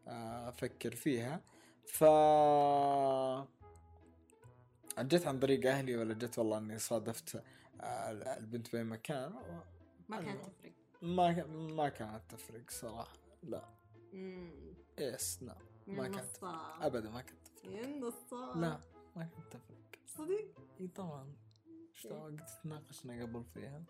[0.07, 1.41] أفكر فيها.
[1.87, 2.05] ف
[4.99, 7.43] جت عن طريق أهلي ولا جت والله إني صادفت
[7.81, 9.35] آه البنت بين مكان.
[10.09, 10.45] ما كانت.
[10.45, 10.73] تفرق.
[11.03, 13.13] ما ما كانت تفرق صراحة
[13.43, 13.65] لا.
[14.13, 14.75] مم.
[14.99, 15.55] يس لا.
[15.87, 16.37] ما كانت.
[16.81, 17.73] ابدا ما كانت تفرق.
[17.73, 18.81] يا نصاب لا
[19.17, 19.77] ما كانت تفرق.
[20.07, 20.49] صدق؟
[20.81, 21.33] إي طبعا.
[21.95, 23.83] إيش قد تناقشنا قبل فيها؟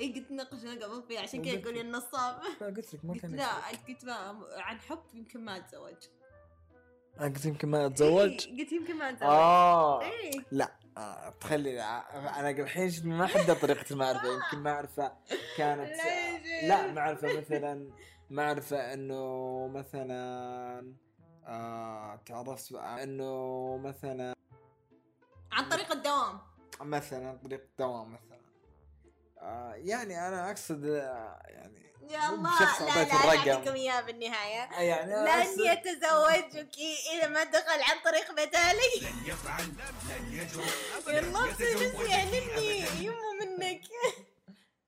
[0.00, 1.84] اي قلت ناقشنا قبل فيها عشان كذا يقول لك.
[1.84, 3.48] يا نصاب لا قلت لك ما كان لا.
[3.88, 4.14] قلت لا
[4.56, 5.94] عن حب يمكن ما أتزوج.
[7.20, 9.30] أنا قلت يمكن ما أتزوج؟ إيه، قلت يمكن ما أتزوج.
[9.30, 10.02] آه.
[10.02, 10.30] إيه.
[10.50, 15.12] لا آه، تخلي أنا قبل الحين ما حد طريقة المعرفة يمكن معرفه
[15.56, 16.68] كانت لا.
[16.68, 17.90] لا معرفه مثلا
[18.30, 20.94] معرفه إنه مثلا
[21.46, 24.34] آه تعرفت إنه مثلا
[25.52, 26.38] عن طريق الدوام.
[26.80, 28.29] مثلا طريق دوام مثلا.
[29.40, 33.14] آه يعني أنا أقصد آه، يعني يا الله لا لا.
[33.52, 34.62] أعطيكم اياه بالنهاية.
[34.62, 36.70] آه، يعني لن يتزوجك
[37.14, 39.64] إذا ما دخل عن طريق مثالي لن يفعل
[40.08, 43.00] لن يجرؤ يا أبدا الله يتزوج يعني أبداً.
[43.00, 43.80] يمه منك.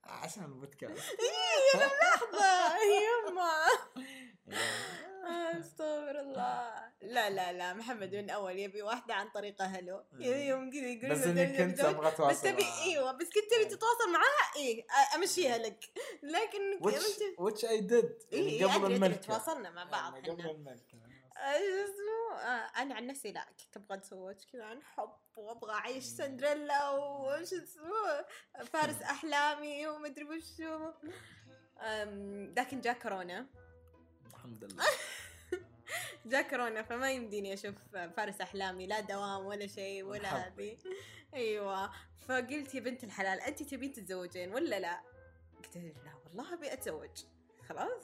[0.05, 3.67] عشان البودكاست إيه، أنا لحظة يمه.
[5.61, 6.93] استغفر الله.
[7.03, 10.05] لا لا لا محمد من أول يبي واحدة عن طريق أهله.
[10.21, 12.85] يوم كذا يقول بس اني كنت أبغى بس اتواصل تبي معاه.
[12.85, 15.85] إيوه بس كنت تبي تتواصل معاها إيه أمشيها لك.
[16.23, 19.21] لكن إيه، يعني إيه، قبل الملكة.
[19.21, 20.77] تواصلنا مع بعض يعني قبل
[21.37, 25.73] آه، شو اسمه آه، أنا عن نفسي لا كنت أبغى أتزوج كذا عن حب وأبغى
[25.73, 28.25] أعيش سندريلا وش اسمه
[28.65, 30.93] فارس أحلامي ومدري وشو.
[32.57, 33.47] لكن جاء كورونا.
[34.45, 34.85] الحمد لله.
[36.31, 37.75] جاء كورونا فما يمديني أشوف
[38.17, 40.47] فارس أحلامي لا دوام ولا شيء ولا.
[40.47, 40.79] هذه.
[41.35, 41.91] أيوه.
[42.29, 45.01] فقلت يا بنت الحلال أنت تبين تتزوجين ولا لا؟
[45.59, 47.25] قلت لا والله أبي أتزوج.
[47.69, 48.03] خلاص؟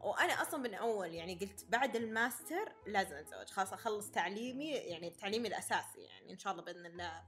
[0.00, 3.46] وأنا أصلا من أول يعني قلت بعد الماستر لازم أتزوج.
[3.46, 7.24] خلاص أخلص تعليمي يعني تعليمي الأساسي يعني إن شاء الله بإذن الله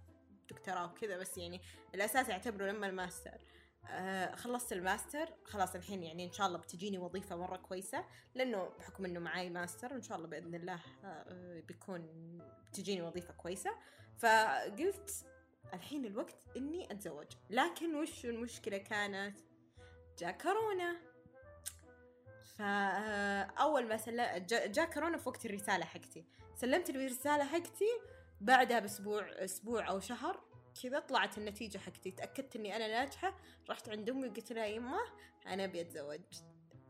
[0.51, 1.61] دكتوراه وكذا بس يعني
[1.95, 3.39] الاساسي اعتبره لما الماستر.
[3.87, 5.29] آه خلصت الماستر.
[5.45, 9.93] خلاص الحين يعني إن شاء الله بتجيني وظيفة مرة كويسة لأنه بحكم إنه معاي ماستر
[9.93, 12.09] وان شاء الله بإذن الله آه، بيكون
[12.69, 13.71] بتجيني وظيفة كويسة.
[14.19, 15.25] فقلت
[15.75, 17.27] الحين الوقت إني أتزوج.
[17.51, 19.39] لكن وش المشكلة كانت؟
[20.19, 20.97] جاء كورونا.
[22.59, 26.25] فاول ما سلم جاء جا كورونا في وقت الرسالة حقتي.
[26.55, 28.01] سلمت الرسالة حقتي
[28.41, 30.41] بعدها بأسبوع أسبوع أو شهر
[30.83, 32.11] كذا طلعت النتيجة حقتي.
[32.11, 33.35] تأكدت إني أنا ناجحة.
[33.71, 34.99] رحت عند أمي وقلت لها يمه
[35.47, 36.21] أنا أبي أتزوج.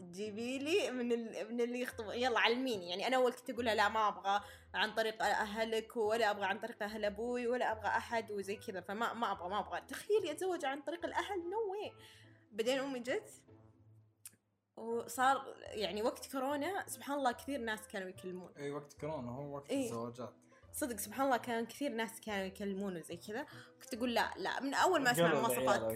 [0.00, 1.52] جيبي لي من ال...
[1.52, 2.90] من اللي يخطب يلا علميني.
[2.90, 4.40] يعني أنا أول كنت أقول لها لا ما أبغى
[4.74, 8.30] عن طريق أهلك ولا أبغى عن طريق أهل أبوي ولا أبغى أحد.
[8.30, 8.80] وزي كذا.
[8.80, 9.80] فما ما أبغى ما أبغى.
[9.80, 11.50] تخيلي أتزوج عن طريق الأهل.
[11.50, 11.92] no way
[12.52, 13.42] بعدين أمي جت
[14.76, 18.52] وصار يعني وقت كورونا سبحان الله كثير ناس كانوا يكلمون.
[18.56, 19.84] إي وقت كورونا هو وقت إيه.
[19.84, 20.34] الزواجات.
[20.72, 23.46] صدق سبحان الله كان كثير ناس كانوا يكلمونه زي كذا.
[23.82, 25.82] كنت أقول لا لا من أول ما أسمع المواصفات.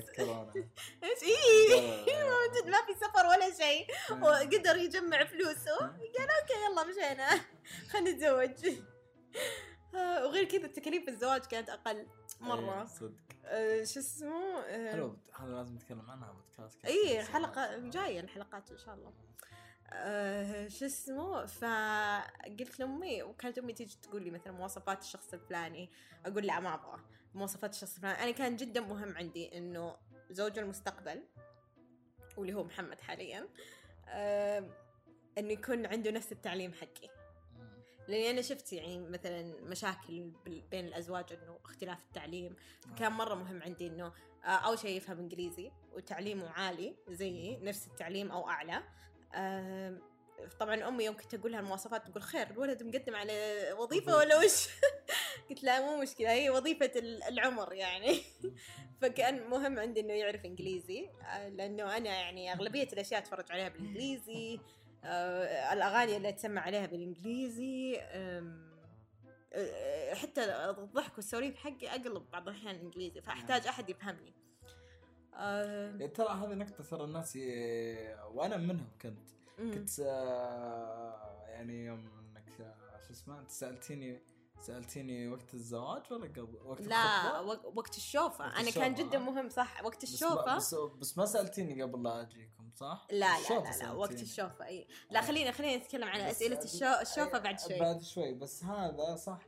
[1.05, 2.63] إيش؟ إيه قالوا العيال.
[2.63, 3.87] جد ما في سفر ولا شيء.
[4.23, 5.79] وقدر يجمع فلوسه.
[5.79, 7.29] قال okay يلا مشينا.
[7.91, 8.77] خلينا نتزوج.
[9.95, 12.07] آه، وغير كذا تكاليف الزواج كانت أقل إيه،
[12.41, 13.13] مره صدق.
[13.45, 16.85] آه، شو اسمه؟ آه، حلو هذا لازم نتكلم عنها بودكاست.
[16.85, 19.13] اي حلقة جاية الحلقات إن شاء الله.
[19.93, 25.91] آه شو اسمه؟ فقلت لأمي وكانت أمي تيجي تقول لي مثلا مواصفات الشخص الفلاني.
[26.27, 27.01] أقول لا ما أبغى
[27.35, 28.23] مواصفات الشخص الفلاني.
[28.23, 29.97] أنا كان جدا مهم عندي إنه
[30.31, 31.23] زوج المستقبل
[32.37, 33.49] واللي هو محمد حاليا
[34.09, 34.71] آه
[35.39, 37.09] إنه يكون عنده نفس التعليم حقي.
[38.09, 40.33] لأني أنا شفت يعني مثلا مشاكل
[40.71, 42.57] بين الأزواج إنه اختلاف التعليم.
[42.99, 44.13] كان مرة مهم عندي إنه
[44.45, 48.83] أول شيء يفهم إنجليزي وتعليمه عالي زيي نفس التعليم أو أعلى.
[50.61, 54.69] طبعا أمي يوم كنت أقول لها المواصفات تقول خير الولد مقدم على وظيفة ولا وش؟
[55.51, 58.21] قلت لها مو مشكلة هي وظيفة ال- العمر يعني.
[59.01, 64.61] فكأن مهم عندي إنه يعرف إنجليزي آه، لأنه أنا يعني أغلبية الأشياء أتفرج عليها بالإنجليزي
[65.05, 68.67] آه، الأغاني اللي تسمع عليها بالإنجليزي آه،
[70.15, 70.45] حتى
[70.79, 74.35] الضحك والسواليف حقي أقلب بعض الأحيان إنجليزي فأحتاج أحد يفهمني.
[75.37, 77.41] آه، يعني ترى هذه نقطة ترى الناس ي...
[78.35, 79.19] وأنا منهم كنت
[79.59, 79.75] مم.
[79.75, 84.23] كنت آه، يعني يوم إنك آه، شو اسمه أنت سألتيني
[84.61, 87.41] سألتيني وقت الزواج ولا قبل وقت لا
[87.75, 89.21] وقت الشوفة وقت أنا كان الشوفة، جدا آه.
[89.31, 93.41] مهم صح وقت بس الشوفة ما بس, بس ما سألتيني قبل لا أجيكم صح؟ لا
[93.41, 93.93] لا لا, لا.
[93.93, 95.23] وقت الشوفة إي لا آه.
[95.23, 96.87] خلينا خلينا نتكلم عن بس أسئلة هذه- الشو...
[96.87, 99.39] الشوفة أي- بعد شوي بعد شوي بس هذا صح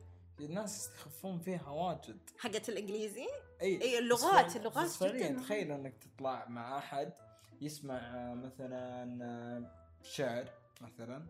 [0.45, 2.17] الناس يستخفون فيها واجد.
[2.37, 3.27] حقت الإنجليزي؟
[3.61, 5.39] إي إي اللغات اللغات جدا.
[5.39, 7.13] تخيل إنك تطلع مع أحد
[7.61, 9.71] يسمع آه، مثلا آه،
[10.03, 10.49] شعر
[10.81, 11.25] مثلا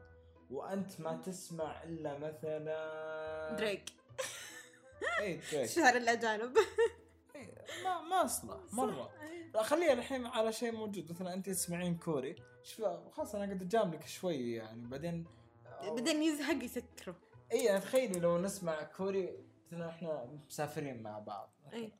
[0.51, 3.89] وأنت ما تسمع إلا مثلا دريك.
[5.19, 5.69] إي دريك.
[5.75, 6.57] شهر الاجانب
[7.83, 9.11] ما ما أصلح مرة.
[9.61, 11.11] خليها الحين على شيء موجود.
[11.11, 12.35] مثلا أنت تسمعين كوري.
[12.63, 15.25] شوف خلاص أنا قد اجاملك شوي يعني بعدين
[15.81, 17.15] بعدين يزهق يسكره
[17.51, 19.37] اي يعني تخيلي لو نسمع كوري
[19.71, 21.53] مثلا إحنا مسافرين مع بعض.
[21.73, 21.91] اي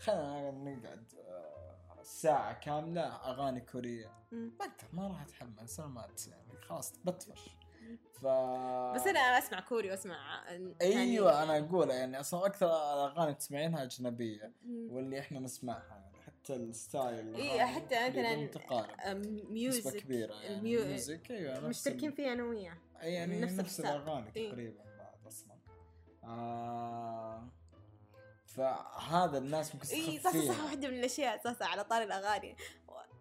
[0.00, 4.12] خلينا نقعد آه، ساعة كاملة أغاني كورية.
[4.32, 7.40] ما أقدر ما راح أتحمس أنا ما أت- يعني خلاص بطفش.
[8.12, 8.26] ف
[8.94, 14.52] بس أنا أسمع كوري وأسمع يعني- أيوه أنا أقول يعني أصلا أكثر الأغاني تسمعينها أجنبية.
[14.68, 20.54] واللي إحنا نسمعها يعني حتى الستايل إيه، حتى مثلاً نسبة music كبيرة يعني.
[20.56, 22.76] ال music أيوه مشتركين ال- فيه أنا وياه.
[23.02, 23.80] أي يعني نفس نفس.
[23.80, 24.50] الأغاني إيه.
[24.50, 24.87] تقريبا.
[26.28, 27.48] آه.
[28.46, 32.56] فهذا الناس ممكن إي صح صح صح واحدة من الأشياء أساسا على طاري الأغاني.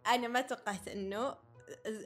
[0.08, 1.36] أنا ما توقعت إنه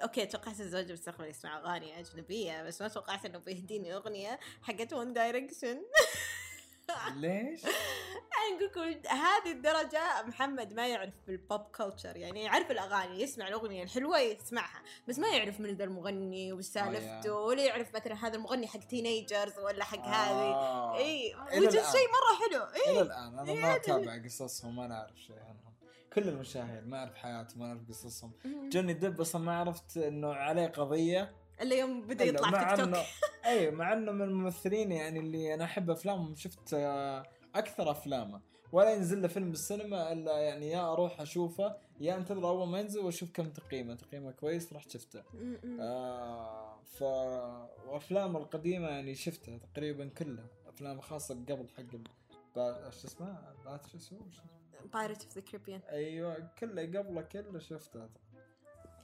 [0.03, 5.13] أوكي توقعت الزوج المستقبل يسمع أغاني أجنبية بس ما توقعت إنه بيهديني أغنية حقت One
[5.13, 5.81] Direction
[7.15, 7.61] ليش؟
[8.51, 13.47] أنا أقول لكم هذه الدرجة محمد ما يعرف بال pop culture يعني يعرف الأغاني يسمع
[13.47, 18.35] الأغنية الحلوة يسمعها بس ما يعرف من ذا المغني وش سالفته ولا يعرف مثلا هذا
[18.35, 20.53] المغني حق teenagers ولا حق هذه.
[20.53, 20.97] آه.
[20.97, 21.91] إي إلى وجد الآن.
[21.91, 22.63] شيء مرة حلو.
[22.63, 22.91] إي.
[22.91, 25.73] إلى الآن أنا ما أتابع قصصهم ما أعرف شيء عنهم.
[26.13, 28.31] كل المشاهير ما أعرف حياتهم ما أعرف قصصهم.
[28.45, 31.35] جوني ديب أصلا ما عرفت إنه عليه قضية.
[31.61, 32.95] إلا يوم بدأ يطلع تيك توك.
[33.45, 36.35] اي مع إنه من الممثلين يعني اللي أنا أحب أفلامهم.
[36.35, 37.23] شفت آه،
[37.55, 38.41] أكثر أفلامه.
[38.71, 42.99] ولا ينزل له فيلم بالسينما إلا يعني يا أروح أشوفه يا أنتظر أول ما ينزل
[42.99, 43.95] وأشوف كم تقييمه.
[43.95, 45.23] تقييمه كويس رحت شفته.
[45.79, 47.01] آه ف
[47.87, 50.45] وأفلامه القديمة يعني شفتها تقريبا كلها.
[50.67, 51.91] افلام خاصة قبل حق.
[52.91, 58.09] شو اسمه؟ باتريس شو اسمه؟ Pirates of the Caribbean أيوه كله قبله كله شفتها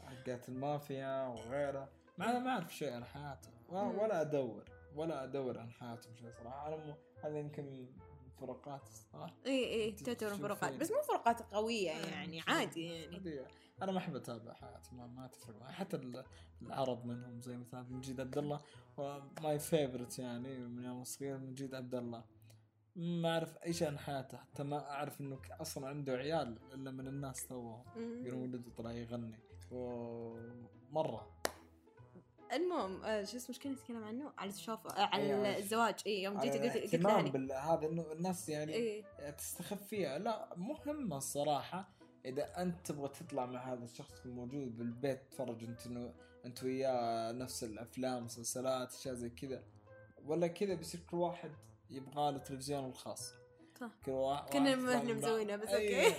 [0.05, 3.49] حقات المافيا وغيرها مع ما أعرف شيء عن حياته.
[3.69, 4.63] ولا أدور.
[4.95, 6.67] ولا أدور عن حياتهم شيء صراحة.
[6.67, 6.95] أنا م...
[7.23, 7.87] هذا يمكن
[8.39, 8.81] فروقات
[9.13, 10.35] صح؟ إي إي تعتبر.
[10.35, 13.41] فروقات بس مو فروقات قوية يعني عادي يعني.
[13.81, 15.73] أنا ما أحب أتابع حياتهم ما, ما تفرق معي.
[15.73, 16.23] حتى ال-
[16.61, 18.59] العرب منهم زي مثلا مجيد عبد الله
[19.43, 22.23] my favorite يعني من يوم صغير مجيد عبد الله.
[22.95, 27.07] ما أعرف أي شيء عن حياته حتى ما أعرف إنه أصلا عنده عيال إلا من
[27.07, 27.83] الناس توهم.
[27.97, 29.39] يقولون ولده طلع يغني.
[29.71, 31.27] ومره
[32.53, 35.57] المهم آه، شو اسمه كنا نتكلم عنه؟ على الشوف آه، على أيوة.
[35.57, 35.95] الزواج.
[36.07, 39.05] اي يوم جيت على قلت قلت بال- هذا إنه الناس يعني اي
[39.37, 40.19] تستخف فيها.
[40.19, 41.89] لا مهمة الصراحة.
[42.25, 46.13] إذا أنت تبغى تطلع مع هذا الشخص الموجود بالبيت تفرج أنت إنه
[46.45, 49.63] أنت وياه نفس الأفلام مسلسلات أشياء زي كذا.
[50.25, 51.51] ولا كذا بيصير كل واحد
[51.89, 53.33] يبغى له تلفزيون الخاص.
[53.79, 53.89] صح.
[54.05, 56.05] كل واحد كنا من مسوينها، بس أيوة.
[56.05, 56.15] أوكي.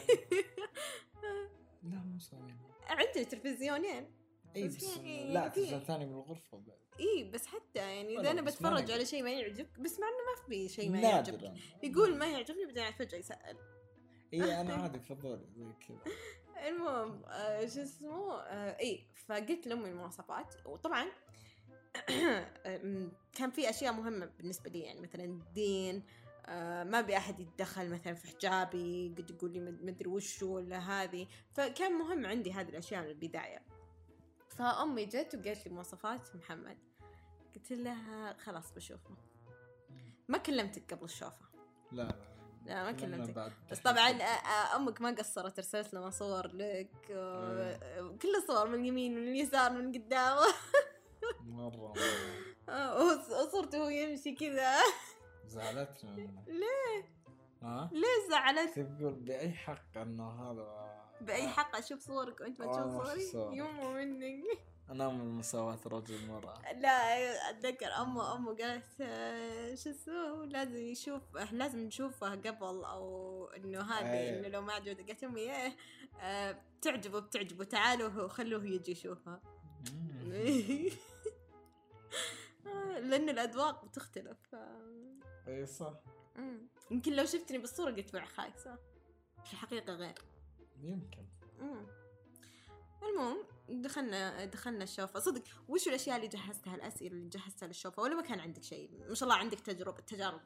[1.82, 2.56] لا مو مسوينها
[2.88, 4.10] عندنا تلفزيونين.
[4.56, 6.78] اي بس بس يعني لا في- تنزل ثاني بالغرفه بعد.
[7.00, 8.90] اي بس حتى يعني إذا أنا ما بتفرج.
[8.90, 11.52] على شيء ما يعجبك بس مع إنه ما في شيء ما يعجبك.
[11.82, 13.56] يقول ما يعجبني بعدين فجأة يسأل.
[14.34, 16.14] اي أنا عادي فضولي زي كذا.
[16.68, 20.54] المهم آه شو اسمه؟ آه اي فقلت لأمي المواصفات.
[20.66, 21.06] وطبعا
[22.66, 26.02] أم، كان في أشياء مهمة بالنسبة لي يعني مثلا الدين.
[26.46, 30.78] آه ما أبي أحد يتدخل مثلا في حجابي قد يقول لي مد- مدري وش ولا
[30.78, 31.26] هذه.
[31.54, 33.62] فكان مهم عندي هذه الأشياء من البداية.
[34.58, 36.78] فامي جت وقالت لي مواصفات محمد.
[37.54, 39.16] قلت لها خلاص بشوفه.
[40.28, 41.48] ما كلمتك قبل الشوفة.
[41.92, 42.14] لا لا.
[42.66, 43.52] لا ما كلمتك.
[43.70, 44.10] بس طبعا
[44.76, 49.92] أمك ما قصرت ارسلت لنا صور لك آه، كل الصور من اليمين من اليسار من
[49.92, 50.38] قدام.
[51.40, 51.94] مرة مرة.
[52.68, 53.02] آه،
[53.42, 54.76] وصورته وهو يمشي كذا.
[55.46, 56.16] زعلتنا.
[56.60, 57.18] ليه؟
[57.62, 60.87] ها؟ ليه زعلت؟ تقول بأي حق إنه هذا
[61.20, 63.56] بأي حق أشوف صورك وأنت ما آه، تشوف صوري.
[63.58, 64.44] يمه منك
[64.90, 71.22] أنا من مساواة رجل مرأة لا أتذكر أمه أمه قالت آه، شو اسمه؟ لازم يشوف
[71.52, 74.38] لازم نشوفه قبل أو إنه هذه أيه.
[74.38, 75.76] إنه لو ما عجبته قالت أمي إيه
[76.20, 79.40] آه، بتعجبه بتعجبه تعالوا وخلوه يجي يشوفها.
[82.66, 84.36] آه، لأن الأذواق بتختلف.
[84.52, 84.56] ف-
[85.48, 85.92] اي صح.
[86.90, 88.78] يمكن لو شفتني بالصورة قلت مع خايسة
[89.44, 90.14] في الحقيقة غير.
[90.82, 91.26] يمكن.
[91.60, 91.86] مم.
[93.02, 93.38] المهم
[93.68, 95.20] دخلنا دخلنا الشوفة.
[95.20, 99.14] صدق وش الأشياء اللي جهزتها؟ الأسئلة اللي جهزتها للشوفة؟ ولا ما كان عندك شيء؟ ما
[99.14, 100.40] شاء الله عندك تجربة تجارب.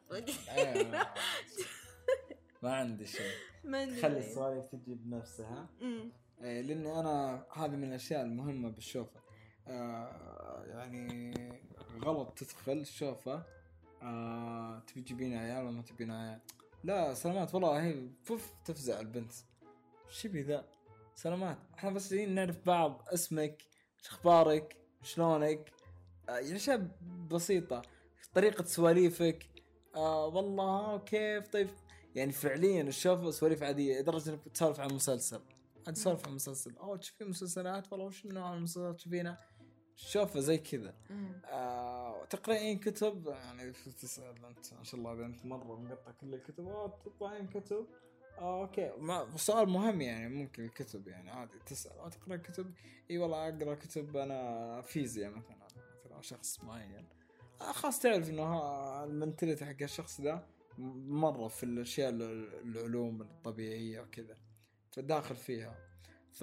[0.48, 1.06] أيوة.
[2.62, 3.32] ما عندي شيء.
[4.02, 4.18] خلي.
[4.18, 5.68] السوالف تجي بنفسها.
[6.42, 9.20] إيه، لأني أنا هذه من الأشياء المهمة بالشوفة.
[9.68, 11.34] آه يعني
[12.04, 13.46] غلط تدخل الشوفة.
[14.02, 16.40] آه تبي تجيبين عيال ولا ما تبين عيال؟
[16.84, 19.32] لا سلامات والله هي فف تفزع البنت.
[20.12, 20.64] شو بي ذا؟
[21.14, 21.58] سلامات.
[21.74, 23.62] إحنا بس جايين نعرف بعض اسمك
[24.06, 25.72] أخبارك شلونك؟
[26.28, 26.88] آه يعني أشياء
[27.30, 27.82] بسيطة.
[28.34, 29.46] طريقة سواليفك.
[29.94, 31.68] آه والله كيف؟ طيب
[32.14, 35.40] يعني فعليا الشوفه سواليف عادية لدرجة إنك تسولف عن مسلسل.
[35.86, 36.76] عاد تسولف عن مسلسل.
[36.76, 39.40] أوه تشوفين مسلسلات؟ والله وش نوع المسلسلات تشوفينها
[39.96, 40.94] شوفه زي كذا.
[41.44, 44.74] آه تقرأين كتب؟ يعني تسأل أنت.
[44.74, 46.92] ما شاء الله أنت مرة مقطع كل الكتب.
[47.04, 47.86] تقرأين كتب.
[48.38, 48.92] أوكي.
[48.98, 51.92] ما سؤال مهم يعني ممكن الكتب يعني عادي تسأل.
[51.98, 52.74] أو تقرأ كتب؟
[53.10, 55.56] إي والله أقرأ كتب أنا فيزياء مثلا
[56.06, 57.06] مثلا شخص معين.
[57.60, 60.46] آه خلاص تعرف إنه المنتاليتي حق الشخص ذا
[60.78, 64.36] مرة في الأشياء ال- العلوم الطبيعية وكذا
[64.92, 65.78] فداخل فيها.
[66.32, 66.42] ف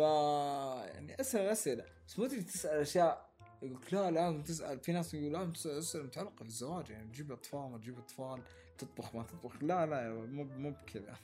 [0.94, 1.86] يعني أسأل أسئلة.
[2.08, 3.30] بس مو تسأل أشياء
[3.62, 4.80] يقول لا لازم تسأل.
[4.80, 8.42] في ناس يقول لازم تسأل أسئلة متعلقة بالزواج يعني تجيب أطفال ما تجيب أطفال.
[8.80, 9.64] تطبخ ما تطبخ.
[9.64, 11.16] لا لا مو مو بكذا.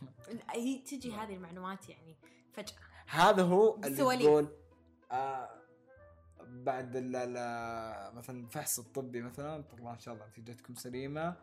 [0.49, 2.15] هي تجي هذه المعلومات يعني
[2.53, 2.75] فجأة.
[3.07, 4.23] هذا هو اللي.
[4.23, 4.47] تقول
[5.11, 5.49] آه
[6.47, 11.35] بعد ال- ال- مثلا الفحص الطبي مثلا طلع إن شاء الله نتيجتكم سليمة.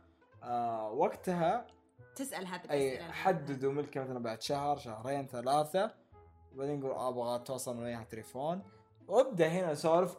[0.43, 1.67] آه وقتها
[2.15, 5.95] تسأل هذه أي حددوا ملكه مثلا بعد شهر شهرين ثلاثة
[6.55, 8.63] وبعدين نقول أبغى اتواصل وياها تليفون.
[9.09, 10.17] وأبدأ هنا سولف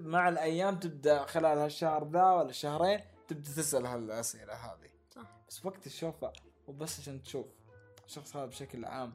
[0.00, 4.87] مع الأيام تبدأ خلال هالشهر ذا ولا الشهرين تبدأ تسأل هالأسئلة هذه.
[5.48, 6.32] بس وقت الشوفة
[6.66, 7.46] وبس عشان تشوف
[8.06, 9.14] الشخص هذا بشكل عام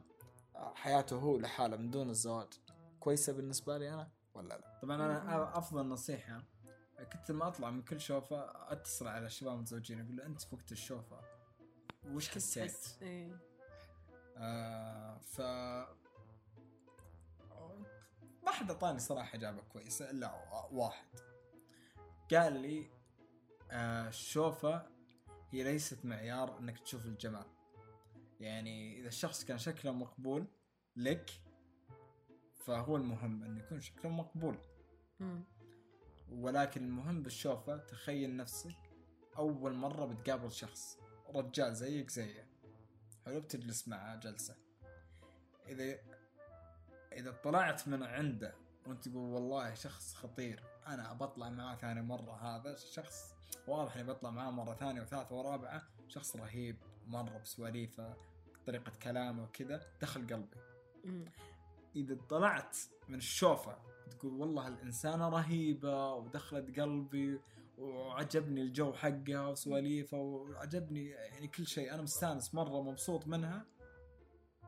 [0.74, 2.48] حياته هو لحاله من دون الزواج
[3.00, 6.42] كويسة بالنسبة لي أنا ولا لا طبعا أنا أفضل نصيحة
[7.12, 10.72] كنت لما أطلع من كل شوفة أتصل على الشباب المتزوجين أقول له أنت في وقت
[10.72, 11.20] الشوفة
[12.06, 13.38] وش حسيت؟ إيه.
[14.36, 15.40] آه ف
[18.44, 20.30] ما حد أعطاني صراحة إجابة كويسة إلا
[20.72, 21.06] واحد
[22.32, 22.90] قال لي
[23.70, 24.93] آه الشوفة
[25.54, 27.46] هي ليست معيار إنك تشوف الجمال.
[28.40, 30.46] يعني إذا الشخص كان شكله مقبول
[30.96, 31.30] لك
[32.54, 34.58] فهو المهم إنه يكون شكله مقبول.
[36.30, 38.76] ولكن المهم بالشوفة تخيل نفسك
[39.36, 40.98] أول مرة بتقابل شخص
[41.34, 42.48] رجال زيك زيه.
[43.24, 44.56] حلو بتجلس معاه جلسة.
[45.68, 45.98] إذا
[47.12, 48.54] إذا طلعت من عنده
[48.86, 53.33] وأنت تقول والله شخص خطير أنا بطلع معاه ثاني مرة هذا شخص
[53.66, 55.82] واضح إني بطلع معاه مرة ثانية وثالثة ورابعة.
[56.08, 58.16] شخص رهيب مرة بسواليفه
[58.66, 60.56] طريقة كلامه وكذا دخل قلبي.
[61.96, 62.78] إذا طلعت
[63.08, 63.78] من الشوفة
[64.10, 67.40] تقول والله الإنسانة رهيبة ودخلت قلبي
[67.78, 71.94] وعجبني الجو حقها وسواليفها وعجبني يعني كل شيء.
[71.94, 73.66] أنا مستانس مرة مبسوط منها.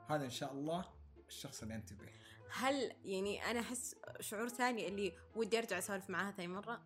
[0.08, 0.84] هذا إن شاء الله
[1.28, 2.08] الشخص اللي أنت به
[2.50, 6.82] هل يعني أنا أحس شعور ثاني اللي ودي أرجع أسولف معاها ثاني مرة؟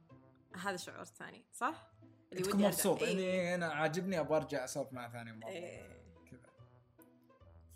[0.57, 1.90] هذا شعور ثاني صح؟
[2.33, 3.13] اللي تكون مبسوط إيه.
[3.13, 5.49] إني أنا عاجبني أبغى أرجع أسولف معه ثاني مرة.
[5.49, 6.01] إيه.
[6.31, 6.41] كذا.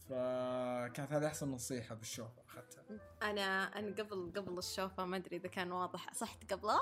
[0.09, 2.85] فكانت هذه أحسن نصيحة بالشوفة أخذتها.
[3.23, 6.81] أنا أنا قبل قبل الشوفة ما أدري إذا كان واضح صحت قبله؟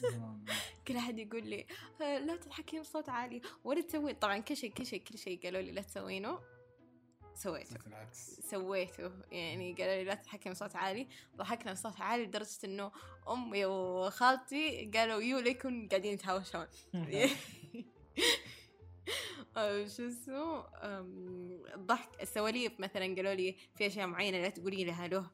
[0.88, 1.66] كل أحد يقول لي
[2.02, 3.42] آه، لا تتحكين بصوت عالي.
[3.64, 6.40] ولا تسوين طبعا كل شيء كل شيء كل شيء قالوا لي لا تسوينه.
[7.42, 7.76] سويته.
[7.86, 8.40] العكس.
[8.50, 9.10] سويته.
[9.32, 11.08] يعني قالوا لي لا تتحكم بصوت عالي.
[11.36, 12.92] ضحكنا بصوت عالي لدرجة إنه
[13.28, 16.66] امي وخالتي قالوا يو ليكن قاعدين يتهاوشون.
[19.96, 20.64] شو اسمه؟
[21.74, 25.30] الضحك السواليف مثلا قالوا لي في أشياء معينة لا تقولي لها له.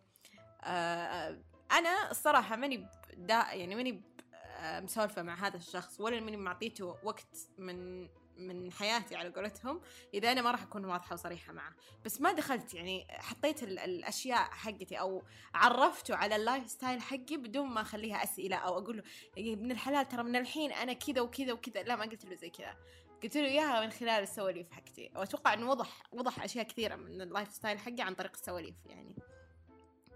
[0.61, 1.39] آه،
[1.73, 2.87] أنا الصراحة ماني
[3.17, 4.03] دا يعني ماني
[4.35, 9.81] آه، مسولفة مع هذا الشخص ولا ماني معطيته وقت من من حياتي على قولتهم
[10.15, 11.75] إذا أنا ما راح أكون واضحة وصريحة معه.
[12.05, 15.23] بس ما دخلت يعني حطيت ال- الأشياء حقتي أو
[15.55, 19.03] عرفته على ال lifestyle حقي بدون ما أخليها أسئلة أو أقول له
[19.37, 21.83] يا ابن الحلال ترى من الحين أنا كذا وكذا وكذا.
[21.83, 22.77] لا ما قلت له زي كذا.
[23.23, 25.11] قلت له إياها من خلال السواليف حقتي.
[25.17, 29.17] وأتوقع إنه وضح وضح أشياء كثيرة من ال lifestyle حقي عن طريق السواليف يعني.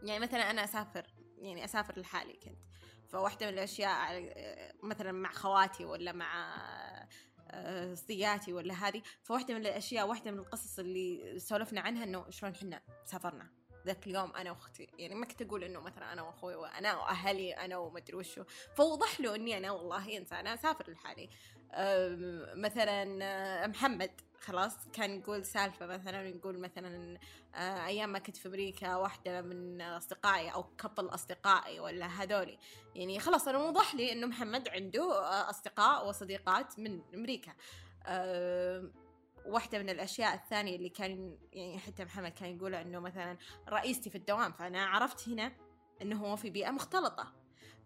[0.02, 1.06] يعني مثلا أنا أسافر
[1.38, 2.58] يعني أسافر لحالي كنت.
[3.08, 3.90] فواحدة من الأشياء
[4.36, 6.54] آه، مثلا مع خواتي ولا مع
[7.94, 9.02] صديقاتي ولا هذه.
[9.22, 13.50] فواحدة من الأشياء واحدة من القصص اللي سولفنا عنها إنه شلون حنا سافرنا.
[13.86, 17.76] ذاك اليوم أنا وأختي يعني ما كنت أقول إنه مثلا أنا وأخوي وأنا وأهلي أنا
[17.76, 18.44] ومدري وشو
[18.74, 21.30] فوضح له إني أنا والله إنسانة أسافر لحالي.
[22.54, 24.10] مثلا آه، محمد.
[24.40, 27.18] خلاص كان يقول سالفة مثلا يقول مثلا
[27.54, 32.58] آه، أيام ما كنت في أمريكا واحدة من أصدقائي أو كبل أصدقائي ولا هذولي.
[32.94, 37.52] يعني خلاص أنا موضح لي إنه محمد عنده آه، أصدقاء وصديقات من أمريكا.
[39.46, 43.36] واحدة من الأشياء الثانية اللي كان يعني حتى محمد كان يقولها إنه مثلا
[43.68, 44.52] رئيستي في الدوام.
[44.52, 45.52] فأنا عرفت هنا
[46.02, 47.39] إنه هو في بيئة مختلطة.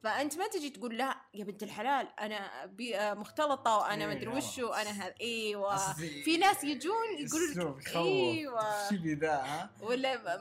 [0.05, 4.53] فأنت ما تجي تقول لا يا بنت الحلال أنا بيئة مختلطة وأنا إيه، مدري خلاص.
[4.59, 5.15] وشو أنا هذا
[5.55, 7.97] أصلي في ناس يجون يقولوا أسلوب لك.
[7.97, 8.89] إيوه.
[8.89, 10.41] شو ذا ها؟ ولا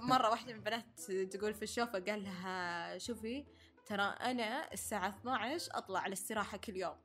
[0.00, 3.44] مرة واحدة من البنات تقول في الشوفة قال لها شوفي
[3.86, 6.96] ترى أنا الساعة 12 أطلع الاستراحة كل يوم.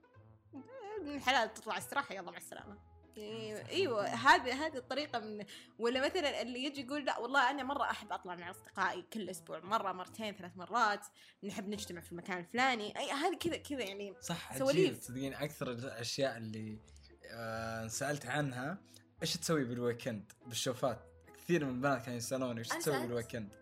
[1.01, 2.77] من الحلال تطلع استراحه يلا مع السلامة.
[3.17, 5.45] يعني إيوه هذه هذه الطريقة من
[5.79, 9.59] ولا مثلا اللي يجي يقول لا والله أنا مرة أحب أطلع مع أصدقائي كل أسبوع
[9.59, 11.05] مرة مرتين ثلاث مرات
[11.43, 14.97] نحب نجتمع في المكان الفلاني أي هذه كذا كذا يعني صح سواليف.
[14.97, 16.79] تصدقين أكثر الأشياء اللي
[17.31, 18.77] آه سألت عنها
[19.21, 20.99] إيش تسوي بال weekend بالشوفات
[21.37, 22.99] كثير من البنات كانوا يسالوني إيش تسوي.
[22.99, 23.59] بال weekend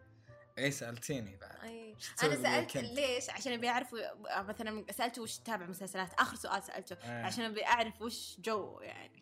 [0.57, 1.95] إي سألتيني بعد أي.
[2.23, 3.95] أنا سألت؟ ليش عشان أبي أعرف
[4.37, 7.25] مثلا سالته وش تتابع مسلسلات آخر سؤال سألته إيه.
[7.25, 9.16] عشان أبي أعرف وش جو يعني.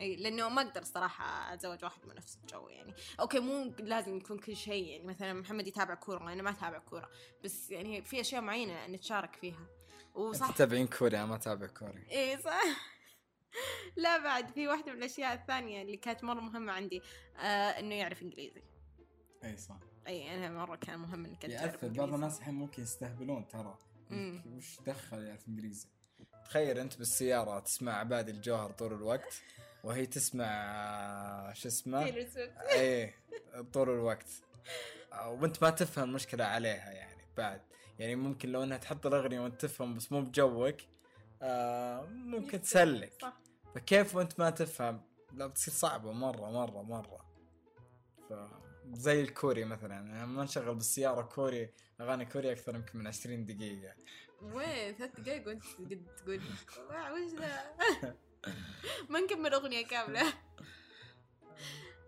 [0.00, 2.94] إي لأنه ما أقدر صراحة أتزوج واحد من نفس الجو يعني.
[3.20, 5.04] أوكي مو لازم يكون كل شيء يعني.
[5.04, 7.10] مثلا محمد يتابع كورة وأنا ما أتابع كورة.
[7.44, 9.66] بس يعني في أشياء معينة نتشارك فيها.
[10.14, 12.62] وصح تتابعين كوريا ما أتابع كوري إي صح.
[13.96, 17.02] لا بعد في واحدة من الأشياء الثانية اللي كانت مرة مهمة عندي
[17.36, 18.62] آه إنه يعرف إنجليزي.
[19.44, 19.78] إي صح.
[20.06, 22.14] إي أنا مرة كان مهم إنك تعرف ياثر بعض.
[22.14, 23.78] الناس الحين ممكن يستهبلون ترى.
[24.46, 25.88] وش دخل يعرف إنجليزي؟
[26.44, 29.42] تخيل انت بالسيارة تسمع عبادي الجوهر طول الوقت
[29.84, 32.04] وهي تسمع آه، شو اسمه.
[32.72, 33.14] إيه
[33.72, 34.26] طول الوقت.
[35.12, 37.60] آه، وانت ما تفهم المشكلة عليها يعني بعد.
[37.98, 40.76] يعني ممكن لو انها تحط الأغنية وانت تفهم بس مو بجوك
[41.42, 43.12] آه ممكن تسلك.
[43.22, 43.36] صح.
[43.74, 45.00] فكيف وانت ما تفهم؟
[45.32, 47.24] لا بتصير صعبة مرة مرة مرة.
[48.28, 48.32] ف
[48.92, 49.94] زي الكوري مثلا.
[49.94, 51.70] يعني ما نشغل بالسيارة كوري
[52.00, 53.94] أغاني كوري أكثر يمكن من 20 دقيقة.
[54.42, 56.40] وين؟ ثلاث دقايق وأنت قد تقول.
[56.90, 57.74] "wow، وش ذا؟
[59.10, 60.32] ما نكمل أغنية كاملة.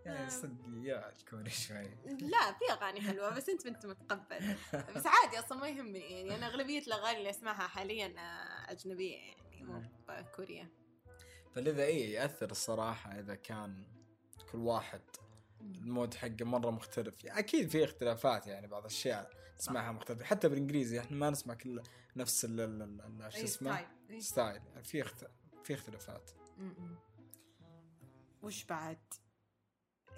[0.05, 1.97] يعني صدق يا الكوري شوي.
[2.05, 4.55] لا في أغاني حلوة بس أنت انت متقبل.
[4.95, 5.99] بس عادي أصلا ما يهمني.
[5.99, 9.83] يعني أنا أغلبية الأغاني اللي أسمعها حاليا آه، أجنبية يعني مو
[10.35, 10.69] كوريا
[11.55, 13.83] فلذا إيه يأثر الصراحة إذا كان
[14.51, 15.01] كل واحد
[15.61, 17.23] ال mood حقه مرة مختلف.
[17.23, 20.25] يعني أكيد في اختلافات يعني بعض الأشياء تسمعها مختلفة.
[20.25, 21.81] حتى بالإنجليزي إحنا ما نسمع كل
[22.15, 23.87] نفس ال ال- شو اسمه؟
[24.19, 24.61] style.
[24.83, 25.25] في اخت...
[25.63, 26.31] في اختلافات.
[26.57, 26.95] م-م.
[28.43, 28.99] وش بعد؟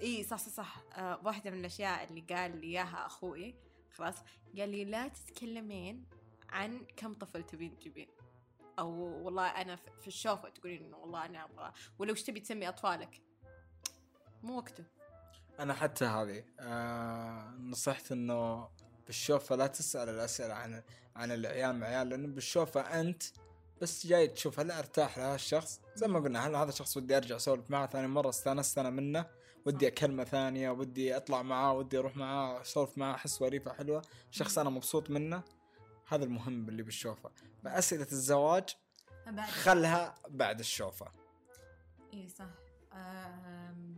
[0.00, 0.82] إي صح صح صح.
[0.98, 3.54] آه واحدة من الأشياء اللي قال لي إياها أخوي.
[3.90, 4.14] خلاص.
[4.58, 6.06] قال لي لا تتكلمين
[6.48, 8.08] عن كم طفل تبين تجيبين
[8.78, 8.90] أو
[9.24, 11.72] والله أنا في في الشوفة تقولين إنه والله أنا أبغى.
[11.98, 13.22] ولا وش تبي تسمي أطفالك؟
[14.42, 14.84] مو وقته.
[15.60, 18.68] أنا حتى هذه آه نصحت إنه
[19.06, 20.82] بالشوفة لا تسأل الأسئلة عن
[21.16, 23.22] عن العيال مع عيال لأنه بالشوفة أنت
[23.82, 27.36] بس جاي تشوف هل أرتاح لهذا الشخص؟ زي ما قلنا هل هذا الشخص ودي أرجع
[27.36, 29.26] أسولف معه ثاني مرة؟ استانست أنا منه
[29.66, 34.58] ودي أكلمه ثانية ودي أطلع معاه ودي أروح معاه أسولف معاه أحس سواليفه حلوة شخص
[34.58, 35.42] أنا مبسوط منه
[36.08, 37.30] هذا المهم اللي بالشوفة.
[37.64, 38.76] فأسئلة الزواج
[39.48, 41.12] خلها بعد الشوفة.
[42.14, 42.44] اي صح.
[42.92, 43.89] آم،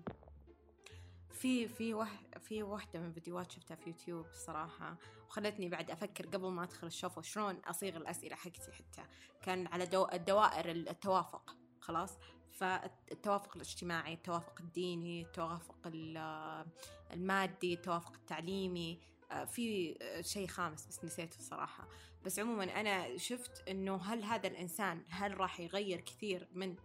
[1.42, 4.96] في في وح في واحدة من فيديوهات شفتها في يوتيوب الصراحة
[5.28, 9.02] وخلتني بعد أفكر قبل ما أدخل الشوف شلون أصيغ الأسئلة حقتي حتى.
[9.42, 12.18] كان على دو الدوائر التوافق خلاص؟
[12.52, 16.64] فالتوافق الاجتماعي التوافق الديني التوافق ال-
[17.12, 21.88] المادي التوافق التعليمي آه، في آه، شيء خامس بس نسيته الصراحة
[22.24, 26.76] بس عموما أنا شفت أنه هل هذا الإنسان هل راح يغير كثير من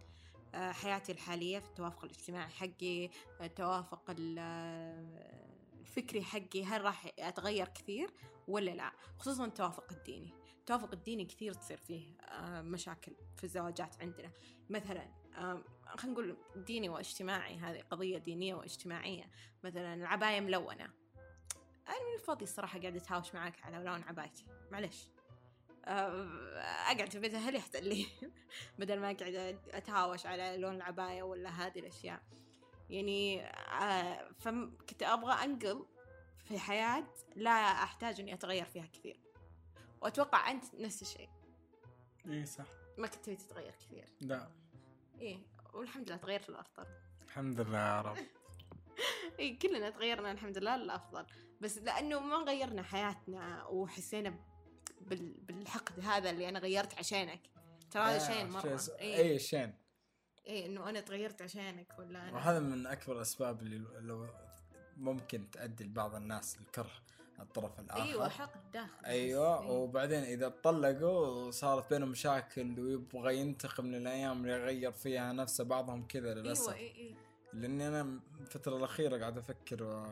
[0.54, 4.38] حياتي الحالية في التوافق الاجتماعي حقي التوافق ال-
[5.80, 8.10] الفكري حقي هل راح أتغير كثير
[8.48, 10.32] ولا لا؟ خصوصا التوافق الديني.
[10.58, 14.30] التوافق الديني كثير تصير فيه آه، مشاكل في الزواجات عندنا.
[14.70, 15.08] مثلا
[15.96, 19.30] خلينا نقول ديني واجتماعي هذه قضية دينية واجتماعية.
[19.64, 20.84] مثلا العباية ملونة.
[21.88, 24.44] أنا من الفاضي الصراحة قاعدة أتهاوش معاك على لون عبايتي.
[24.72, 25.08] معلش.
[25.88, 26.28] آه،
[26.92, 28.06] أقعد في بيت أهلي أحسن لي؟
[28.78, 32.22] بدل ما أقعد أتهاوش على لون العباية ولا هذه الأشياء.
[32.90, 35.86] يعني آه، فكنت أبغى أنقل
[36.44, 37.04] في حياة
[37.36, 37.50] لا
[37.82, 39.20] أحتاج إني أتغير فيها كثير.
[40.00, 41.28] وأتوقع أنت نفس الشيء.
[42.26, 42.66] اي صح.
[42.98, 44.04] ما كنت تبي تتغير كثير.
[44.20, 44.48] لا.
[45.20, 45.38] إيه
[45.74, 46.86] والحمد لله تغيرت للأفضل.
[47.24, 48.16] الحمد لله يا رب.
[49.38, 51.26] إيه كلنا تغيرنا الحمد لله للأفضل.
[51.60, 54.47] بس لأنه ما غيرنا حياتنا وحسينا.
[55.00, 57.40] بالحقد هذا اللي أنا غيرت عشانك.
[57.90, 58.76] ترى هذا آه، شين مرة.
[58.76, 59.16] شيء- إيه.
[59.16, 59.74] اي شين.
[60.46, 64.26] إيه إنه أنا تغيرت عشانك ولا أنا؟ وهذا من أكبر الأسباب اللي لو
[64.96, 66.90] ممكن تؤدي لبعض الناس الكره
[67.40, 68.02] الطرف الآخر.
[68.02, 69.04] أيوة حقد داخل.
[69.06, 69.70] أيوه إيه.
[69.70, 76.06] وبعدين إذا طلقوا وصارت بينهم مشاكل ويبغى ينتقم من الأيام اللي يغير فيها نفسه بعضهم
[76.06, 76.68] كذا للأسف.
[76.68, 77.14] أيوة إيه إيه.
[77.52, 80.06] لأني أنا الفترة الأخيرة قاعد أفكر و...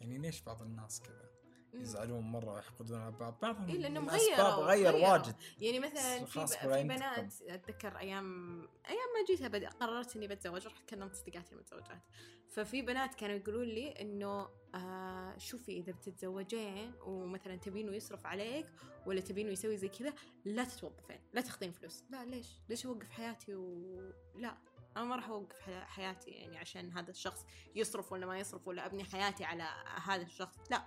[0.00, 1.31] يعني ليش بعض الناس كذا.
[1.74, 3.38] يزعلون مرة ويحقدون على بعض.
[3.42, 4.94] بعضهم إيه الأسباب غيروا- غير.
[5.12, 5.34] واجد.
[5.58, 6.82] يعني مثلا في, في.
[6.82, 8.58] بنات أتذكر أيام
[8.88, 12.02] أيام ما جيتها بدأ قررت إني بتزوج رحت كلمت صديقاتي المتزوجات.
[12.50, 18.66] ففي بنات كانوا يقولون لي إنه آه شوفي إذا بتتزوجين ومثلا تبينه يصرف عليك
[19.06, 20.12] ولا تبينه يسوي زي كذا
[20.44, 22.04] لا تتوظفين لا تاخذين فلوس.
[22.10, 24.56] لا ليش؟ ليش أوقف حياتي و؟ لا
[24.96, 27.44] أنا ما راح أوقف حيا- حياتي يعني عشان هذا الشخص
[27.74, 29.68] يصرف ولا ما يصرف ولا أبني حياتي على
[30.04, 30.56] هذا الشخص.
[30.70, 30.82] لا.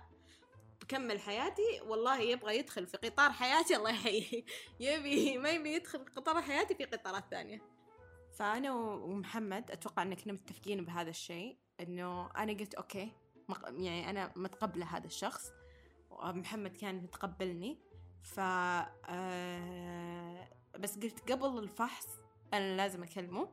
[0.86, 4.44] بكمل حياتي والله يبغى يدخل في قطار حياتي الله يحييه.
[4.80, 7.62] يبي ما يبي يدخل قطار حياتي في قطارات ثانية.
[8.38, 13.12] فأنا ومحمد أتوقع أن كنا متفقين بهذا الشيء إنه أنا قلت أوكي
[13.70, 15.52] يعني أنا متقبلة هذا الشخص
[16.10, 17.78] ومحمد كان متقبلني.
[18.22, 22.06] ف آه، بس قلت قبل الفحص
[22.54, 23.48] أنا لازم أكلمه.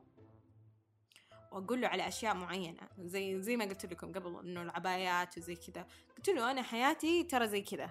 [1.54, 2.88] وأقول له على أشياء معينة.
[2.98, 5.86] زي زي ما قلت لكم قبل إنه العبايات وزي كذا.
[6.16, 7.90] قلت له أنا حياتي ترى زي كذا.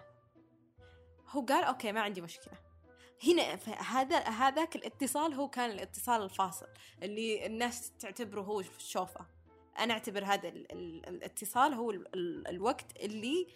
[1.30, 2.54] هو قال أوكي ما عندي مشكلة.
[3.28, 6.68] هنا هذا هذاك الاتصال هو كان الاتصال الفاصل
[7.04, 9.26] اللي الناس تعتبره هو الشوفة.
[9.80, 13.48] أنا أعتبر هذا ال ال الاتصال هو ال ال الوقت اللي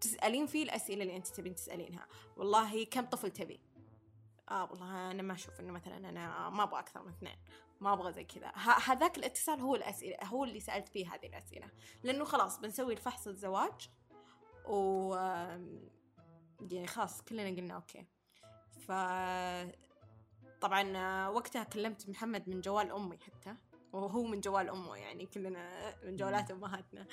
[0.00, 2.06] تسألين فيه الأسئلة اللي أنت تبين تسألينها.
[2.36, 3.60] والله كم طفل تبي؟
[4.50, 7.36] آه والله أنا ما أشوف إنه مثلا أنا ما أبغى أكثر من اثنين.
[7.80, 8.48] ما أبغى زي كذا.
[8.48, 11.70] ه- هذاك الاتصال هو الأسئلة هو اللي سألت فيه هذه الأسئلة.
[12.02, 13.90] لأنه خلاص بنسوي الفحص الزواج
[14.68, 15.14] و
[16.70, 18.06] يعني خلاص كلنا قلنا أوكي.
[18.86, 18.92] ف
[20.60, 23.54] طبعا وقتها كلمت محمد من جوال أمي حتى
[23.92, 27.06] وهو من جوال أمه يعني كلنا من جوالات أمهاتنا.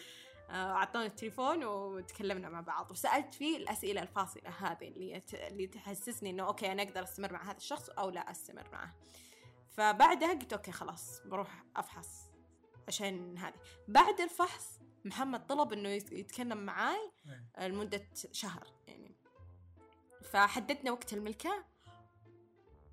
[0.50, 2.92] آه، اعطوني التليفون وتكلمنا مع بعض.
[2.92, 5.22] وسألت فيه الأسئلة الفاصلة هذه اللي.
[5.34, 8.96] اللي تحسسني إنه أوكي أنا أقدر أستمر مع هذا الشخص أو لا أستمر معه.
[9.72, 12.30] فبعدها قلت أوكي خلاص بروح أفحص
[12.88, 13.54] عشان هذه.
[13.88, 17.12] بعد الفحص محمد طلب إنه يت- يتكلم معاي
[17.58, 17.68] إيه.
[17.68, 19.16] لمدة شهر يعني.
[20.32, 21.66] فحددنا وقت الملكة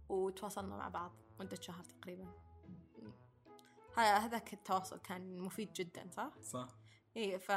[0.09, 2.33] وتواصلنا مع بعض مدة شهر تقريبا.
[3.97, 6.69] هذاك التواصل كان مفيد جدا صح؟ صح.
[7.17, 7.51] إيه ف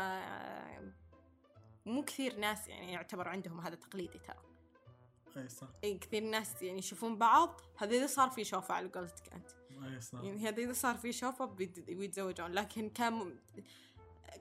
[1.85, 4.43] مو كثير ناس يعني يعتبر عندهم هذا تقليدي ترى.
[5.37, 5.67] اي صح.
[5.83, 9.51] اي كثير ناس يعني يشوفون بعض هذا إذا صار في شوفة على قولتك أنت.
[9.83, 10.23] اي صح.
[10.23, 11.11] يعني هذا إذا صار في
[11.41, 12.51] بيت- بيتزوجون.
[12.51, 13.39] لكن كان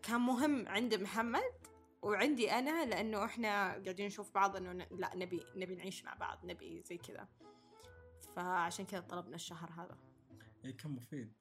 [0.03, 1.53] كان مهم عند محمد
[2.03, 6.83] وعندي أنا لأنه إحنا قاعدين نشوف بعض إنه لا نبي نبي نعيش مع بعض نبي
[6.83, 7.29] زي كذا.
[8.37, 9.99] فعشان كذا طلبنا الشهر هذا.
[10.65, 11.33] اي كان مفيد.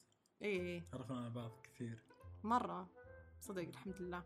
[0.43, 2.03] اي عرفنا على بعض كثير.
[2.43, 2.89] مرة.
[3.41, 4.23] صدق الحمد لله.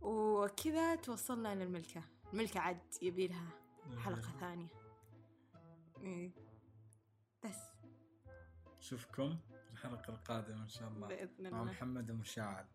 [0.00, 2.02] وكذا توصلنا للملكة
[2.32, 2.60] الملكة.
[2.60, 3.61] عد يبي لها
[3.98, 4.68] حلقة ثانية.
[6.00, 6.30] إيه.
[7.44, 7.58] بس.
[8.78, 9.38] نشوفكم
[9.72, 11.08] الحلقة القادمة إن شاء الله.
[11.08, 11.72] بإذن مع الله.
[11.72, 12.66] محمد ومشاعل